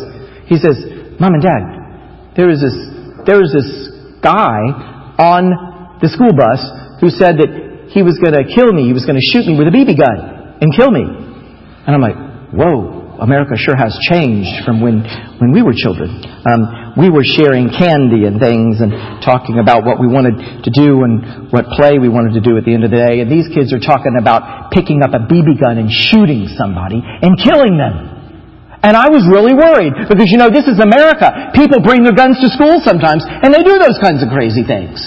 He 0.52 0.60
says, 0.60 0.76
Mom 1.24 1.40
and 1.40 1.44
Dad, 1.44 1.64
there 2.36 2.52
is 2.52 2.60
this, 2.60 2.76
there 3.24 3.40
is 3.40 3.56
this 3.56 3.96
guy 4.20 4.99
on 5.20 6.00
the 6.00 6.08
school 6.08 6.32
bus 6.32 6.64
who 7.04 7.12
said 7.12 7.36
that 7.44 7.92
he 7.92 8.02
was 8.02 8.16
going 8.24 8.34
to 8.34 8.48
kill 8.48 8.72
me, 8.72 8.88
he 8.88 8.96
was 8.96 9.04
going 9.04 9.20
to 9.20 9.28
shoot 9.36 9.44
me 9.44 9.60
with 9.60 9.68
a 9.68 9.76
BB 9.76 10.00
gun 10.00 10.58
and 10.64 10.72
kill 10.72 10.90
me. 10.90 11.04
And 11.04 11.92
I'm 11.92 12.02
like, 12.02 12.16
whoa, 12.56 13.00
America 13.20 13.60
sure 13.60 13.76
has 13.76 13.92
changed 14.08 14.64
from 14.64 14.80
when, 14.80 15.04
when 15.44 15.52
we 15.52 15.60
were 15.60 15.76
children. 15.76 16.24
Um, 16.48 16.96
we 16.96 17.12
were 17.12 17.24
sharing 17.28 17.68
candy 17.68 18.24
and 18.24 18.40
things 18.40 18.80
and 18.80 18.92
talking 19.20 19.60
about 19.60 19.84
what 19.84 20.00
we 20.00 20.08
wanted 20.08 20.64
to 20.64 20.72
do 20.72 21.04
and 21.04 21.52
what 21.52 21.68
play 21.76 22.00
we 22.00 22.08
wanted 22.08 22.40
to 22.40 22.44
do 22.44 22.56
at 22.56 22.64
the 22.64 22.74
end 22.74 22.88
of 22.88 22.92
the 22.92 23.00
day. 23.00 23.20
And 23.20 23.28
these 23.28 23.52
kids 23.52 23.76
are 23.76 23.84
talking 23.84 24.16
about 24.16 24.72
picking 24.72 25.04
up 25.04 25.12
a 25.12 25.20
BB 25.28 25.60
gun 25.60 25.78
and 25.78 25.92
shooting 25.92 26.48
somebody 26.56 27.04
and 27.04 27.36
killing 27.36 27.76
them. 27.76 28.19
And 28.80 28.96
I 28.96 29.12
was 29.12 29.28
really 29.28 29.52
worried 29.52 29.92
because, 30.08 30.32
you 30.32 30.40
know, 30.40 30.48
this 30.48 30.64
is 30.64 30.80
America. 30.80 31.52
People 31.52 31.84
bring 31.84 32.08
their 32.08 32.16
guns 32.16 32.40
to 32.40 32.48
school 32.48 32.80
sometimes 32.80 33.28
and 33.28 33.52
they 33.52 33.60
do 33.60 33.76
those 33.76 34.00
kinds 34.00 34.24
of 34.24 34.32
crazy 34.32 34.64
things. 34.64 35.04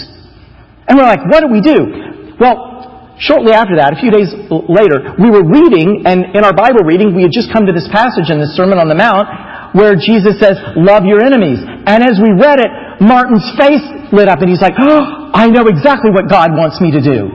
And 0.85 0.93
we're 0.99 1.09
like, 1.09 1.25
what 1.25 1.41
do 1.41 1.49
we 1.49 1.57
do? 1.57 2.37
Well, 2.37 3.17
shortly 3.17 3.53
after 3.55 3.73
that, 3.81 3.95
a 3.95 3.97
few 3.97 4.13
days 4.13 4.29
later, 4.51 5.15
we 5.17 5.31
were 5.31 5.41
reading, 5.41 6.03
and 6.05 6.35
in 6.35 6.43
our 6.43 6.53
Bible 6.53 6.83
reading, 6.85 7.15
we 7.15 7.23
had 7.23 7.31
just 7.31 7.49
come 7.49 7.65
to 7.65 7.73
this 7.73 7.87
passage 7.89 8.29
in 8.29 8.37
the 8.37 8.49
Sermon 8.53 8.77
on 8.77 8.91
the 8.91 8.97
Mount 8.99 9.25
where 9.73 9.97
Jesus 9.97 10.37
says, 10.37 10.53
love 10.77 11.01
your 11.07 11.23
enemies. 11.23 11.57
And 11.65 12.05
as 12.05 12.21
we 12.21 12.29
read 12.35 12.61
it, 12.61 12.69
Martin's 13.01 13.47
face 13.57 13.81
lit 14.13 14.29
up 14.29 14.45
and 14.45 14.53
he's 14.53 14.61
like, 14.61 14.77
oh, 14.77 15.33
I 15.33 15.49
know 15.49 15.65
exactly 15.65 16.13
what 16.13 16.29
God 16.29 16.53
wants 16.53 16.77
me 16.77 16.93
to 16.93 17.01
do. 17.01 17.31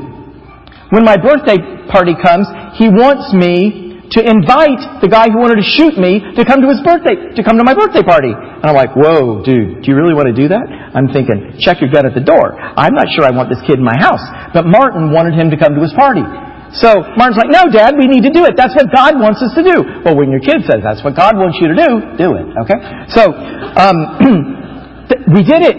When 0.95 1.03
my 1.03 1.19
birthday 1.19 1.59
party 1.91 2.15
comes, 2.15 2.47
he 2.79 2.87
wants 2.87 3.35
me 3.35 3.88
to 4.17 4.21
invite 4.25 5.05
the 5.05 5.11
guy 5.11 5.29
who 5.29 5.37
wanted 5.37 5.61
to 5.61 5.69
shoot 5.69 6.01
me 6.01 6.25
to 6.37 6.43
come 6.45 6.65
to 6.65 6.69
his 6.73 6.81
birthday, 6.81 7.37
to 7.37 7.43
come 7.45 7.61
to 7.61 7.65
my 7.67 7.77
birthday 7.77 8.01
party. 8.01 8.33
And 8.33 8.65
I'm 8.65 8.77
like, 8.77 8.97
whoa, 8.97 9.45
dude, 9.45 9.85
do 9.85 9.87
you 9.89 9.97
really 9.97 10.17
want 10.17 10.33
to 10.33 10.37
do 10.37 10.49
that? 10.49 10.65
I'm 10.97 11.13
thinking, 11.13 11.61
check 11.61 11.85
your 11.85 11.93
gut 11.93 12.09
at 12.09 12.17
the 12.17 12.25
door. 12.25 12.57
I'm 12.57 12.97
not 12.97 13.13
sure 13.13 13.29
I 13.29 13.33
want 13.33 13.53
this 13.53 13.61
kid 13.69 13.77
in 13.77 13.85
my 13.85 13.97
house. 14.01 14.23
But 14.57 14.65
Martin 14.65 15.13
wanted 15.13 15.37
him 15.37 15.53
to 15.53 15.59
come 15.61 15.77
to 15.77 15.83
his 15.85 15.93
party. 15.93 16.25
So 16.73 17.01
Martin's 17.17 17.41
like, 17.41 17.53
no, 17.53 17.69
Dad, 17.69 17.97
we 17.97 18.09
need 18.09 18.25
to 18.25 18.33
do 18.33 18.45
it. 18.45 18.57
That's 18.57 18.77
what 18.77 18.93
God 18.93 19.17
wants 19.21 19.41
us 19.45 19.53
to 19.57 19.65
do. 19.65 19.85
Well, 20.05 20.17
when 20.17 20.33
your 20.33 20.41
kid 20.41 20.65
says 20.69 20.81
that's 20.85 21.05
what 21.05 21.17
God 21.17 21.37
wants 21.37 21.61
you 21.61 21.73
to 21.73 21.77
do, 21.77 21.91
do 22.17 22.29
it. 22.37 22.47
Okay? 22.65 22.79
So, 23.13 23.33
um, 23.33 23.97
we 25.37 25.45
did 25.45 25.65
it. 25.65 25.77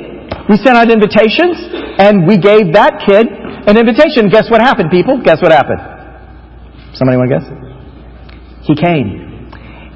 We 0.49 0.57
sent 0.57 0.77
out 0.77 0.89
invitations, 0.89 1.61
and 2.01 2.25
we 2.25 2.37
gave 2.41 2.73
that 2.73 3.05
kid 3.05 3.29
an 3.69 3.77
invitation. 3.77 4.29
Guess 4.29 4.49
what 4.49 4.61
happened, 4.61 4.89
people? 4.89 5.21
Guess 5.21 5.41
what 5.41 5.51
happened? 5.51 5.81
Somebody 6.97 7.17
want 7.17 7.29
to 7.29 7.37
guess? 7.37 7.58
He 8.69 8.77
came. 8.77 9.25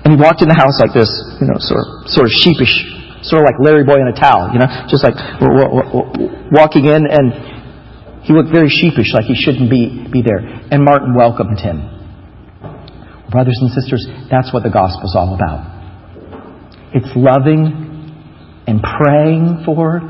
And 0.01 0.17
he 0.17 0.17
walked 0.17 0.41
in 0.41 0.49
the 0.49 0.57
house 0.57 0.81
like 0.81 0.97
this, 0.97 1.07
you 1.37 1.45
know, 1.45 1.61
sort 1.61 1.79
of, 1.79 2.09
sort 2.09 2.25
of 2.25 2.33
sheepish, 2.33 2.73
sort 3.21 3.45
of 3.45 3.53
like 3.53 3.61
Larry 3.61 3.85
Boy 3.85 4.01
in 4.01 4.09
a 4.09 4.17
towel, 4.17 4.49
you 4.51 4.59
know, 4.59 4.67
just 4.89 5.05
like 5.05 5.13
w- 5.13 5.63
w- 5.63 5.89
w- 5.93 6.33
walking 6.51 6.89
in, 6.89 7.05
and 7.05 7.31
he 8.25 8.33
looked 8.33 8.49
very 8.51 8.67
sheepish, 8.67 9.13
like 9.13 9.29
he 9.29 9.37
shouldn't 9.37 9.69
be, 9.69 10.09
be 10.11 10.25
there. 10.25 10.41
And 10.73 10.83
Martin 10.83 11.13
welcomed 11.13 11.61
him. 11.61 11.85
Brothers 13.29 13.55
and 13.61 13.71
sisters, 13.71 14.03
that's 14.27 14.51
what 14.51 14.65
the 14.65 14.73
gospel's 14.73 15.15
all 15.15 15.37
about. 15.37 15.69
It's 16.97 17.09
loving 17.15 18.11
and 18.67 18.81
praying 18.81 19.63
for 19.65 20.01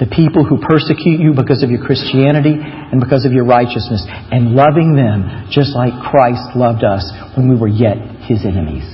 the 0.00 0.08
people 0.08 0.44
who 0.44 0.56
persecute 0.62 1.20
you 1.20 1.36
because 1.36 1.62
of 1.62 1.70
your 1.70 1.84
Christianity 1.84 2.56
and 2.56 3.00
because 3.00 3.24
of 3.24 3.32
your 3.32 3.44
righteousness, 3.44 4.04
and 4.08 4.56
loving 4.56 4.96
them 4.96 5.48
just 5.52 5.76
like 5.76 5.92
Christ 6.08 6.56
loved 6.56 6.84
us 6.84 7.04
when 7.36 7.48
we 7.48 7.56
were 7.56 7.68
yet 7.68 8.00
his 8.24 8.44
enemies. 8.44 8.84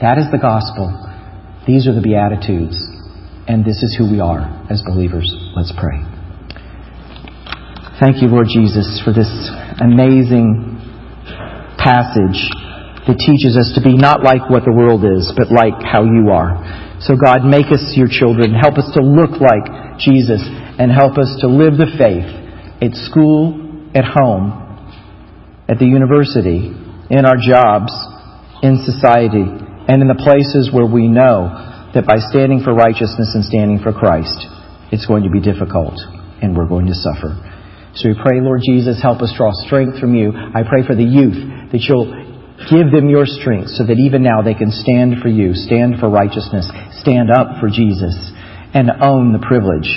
That 0.00 0.16
is 0.16 0.30
the 0.30 0.40
gospel. 0.40 0.88
These 1.66 1.86
are 1.86 1.94
the 1.94 2.00
Beatitudes. 2.00 2.80
And 3.48 3.64
this 3.64 3.82
is 3.82 3.96
who 3.96 4.10
we 4.10 4.20
are 4.20 4.44
as 4.70 4.82
believers. 4.84 5.28
Let's 5.56 5.72
pray. 5.72 6.04
Thank 8.00 8.22
you, 8.22 8.28
Lord 8.28 8.46
Jesus, 8.46 9.00
for 9.04 9.12
this 9.12 9.28
amazing 9.80 10.78
passage 11.80 12.40
that 13.08 13.16
teaches 13.16 13.56
us 13.56 13.72
to 13.74 13.80
be 13.80 13.96
not 13.96 14.22
like 14.22 14.46
what 14.52 14.62
the 14.68 14.72
world 14.72 15.02
is, 15.02 15.32
but 15.34 15.50
like 15.50 15.74
how 15.82 16.04
you 16.04 16.30
are. 16.30 16.60
So, 17.00 17.14
God, 17.14 17.46
make 17.46 17.70
us 17.70 17.94
your 17.94 18.08
children. 18.10 18.54
Help 18.54 18.78
us 18.78 18.90
to 18.94 19.02
look 19.02 19.38
like 19.38 19.98
Jesus 20.02 20.42
and 20.42 20.90
help 20.90 21.18
us 21.18 21.30
to 21.42 21.46
live 21.46 21.78
the 21.78 21.90
faith 21.94 22.26
at 22.82 22.94
school, 23.06 23.90
at 23.94 24.04
home, 24.04 24.50
at 25.68 25.78
the 25.78 25.86
university, 25.86 26.74
in 27.10 27.22
our 27.24 27.38
jobs, 27.38 27.94
in 28.62 28.82
society 28.82 29.46
and 29.88 30.02
in 30.02 30.08
the 30.10 30.18
places 30.18 30.68
where 30.74 30.86
we 30.86 31.08
know 31.08 31.48
that 31.94 32.04
by 32.04 32.18
standing 32.18 32.60
for 32.60 32.74
righteousness 32.74 33.32
and 33.32 33.44
standing 33.46 33.78
for 33.80 33.94
Christ, 33.94 34.44
it's 34.92 35.06
going 35.06 35.22
to 35.24 35.30
be 35.30 35.40
difficult 35.40 35.96
and 36.42 36.52
we're 36.52 36.68
going 36.68 36.86
to 36.86 36.94
suffer. 36.98 37.32
So 37.96 38.10
we 38.10 38.14
pray, 38.14 38.44
Lord 38.44 38.60
Jesus, 38.62 39.00
help 39.00 39.22
us 39.22 39.32
draw 39.34 39.50
strength 39.64 39.98
from 39.98 40.14
you. 40.14 40.30
I 40.30 40.62
pray 40.62 40.84
for 40.86 40.94
the 40.94 41.06
youth 41.06 41.72
that 41.72 41.80
you'll 41.88 42.27
give 42.66 42.90
them 42.90 43.08
your 43.08 43.26
strength 43.26 43.70
so 43.70 43.86
that 43.86 43.98
even 43.98 44.22
now 44.22 44.42
they 44.42 44.54
can 44.54 44.70
stand 44.70 45.22
for 45.22 45.28
you, 45.28 45.54
stand 45.54 46.00
for 46.00 46.10
righteousness, 46.10 46.66
stand 46.98 47.30
up 47.30 47.60
for 47.60 47.68
Jesus, 47.68 48.14
and 48.74 48.90
own 49.00 49.32
the 49.32 49.44
privilege 49.46 49.88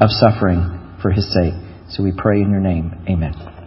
of 0.00 0.10
suffering 0.10 0.98
for 1.00 1.10
his 1.10 1.30
sake. 1.32 1.54
So 1.90 2.02
we 2.02 2.12
pray 2.16 2.40
in 2.42 2.50
your 2.50 2.60
name. 2.60 3.04
Amen. 3.08 3.59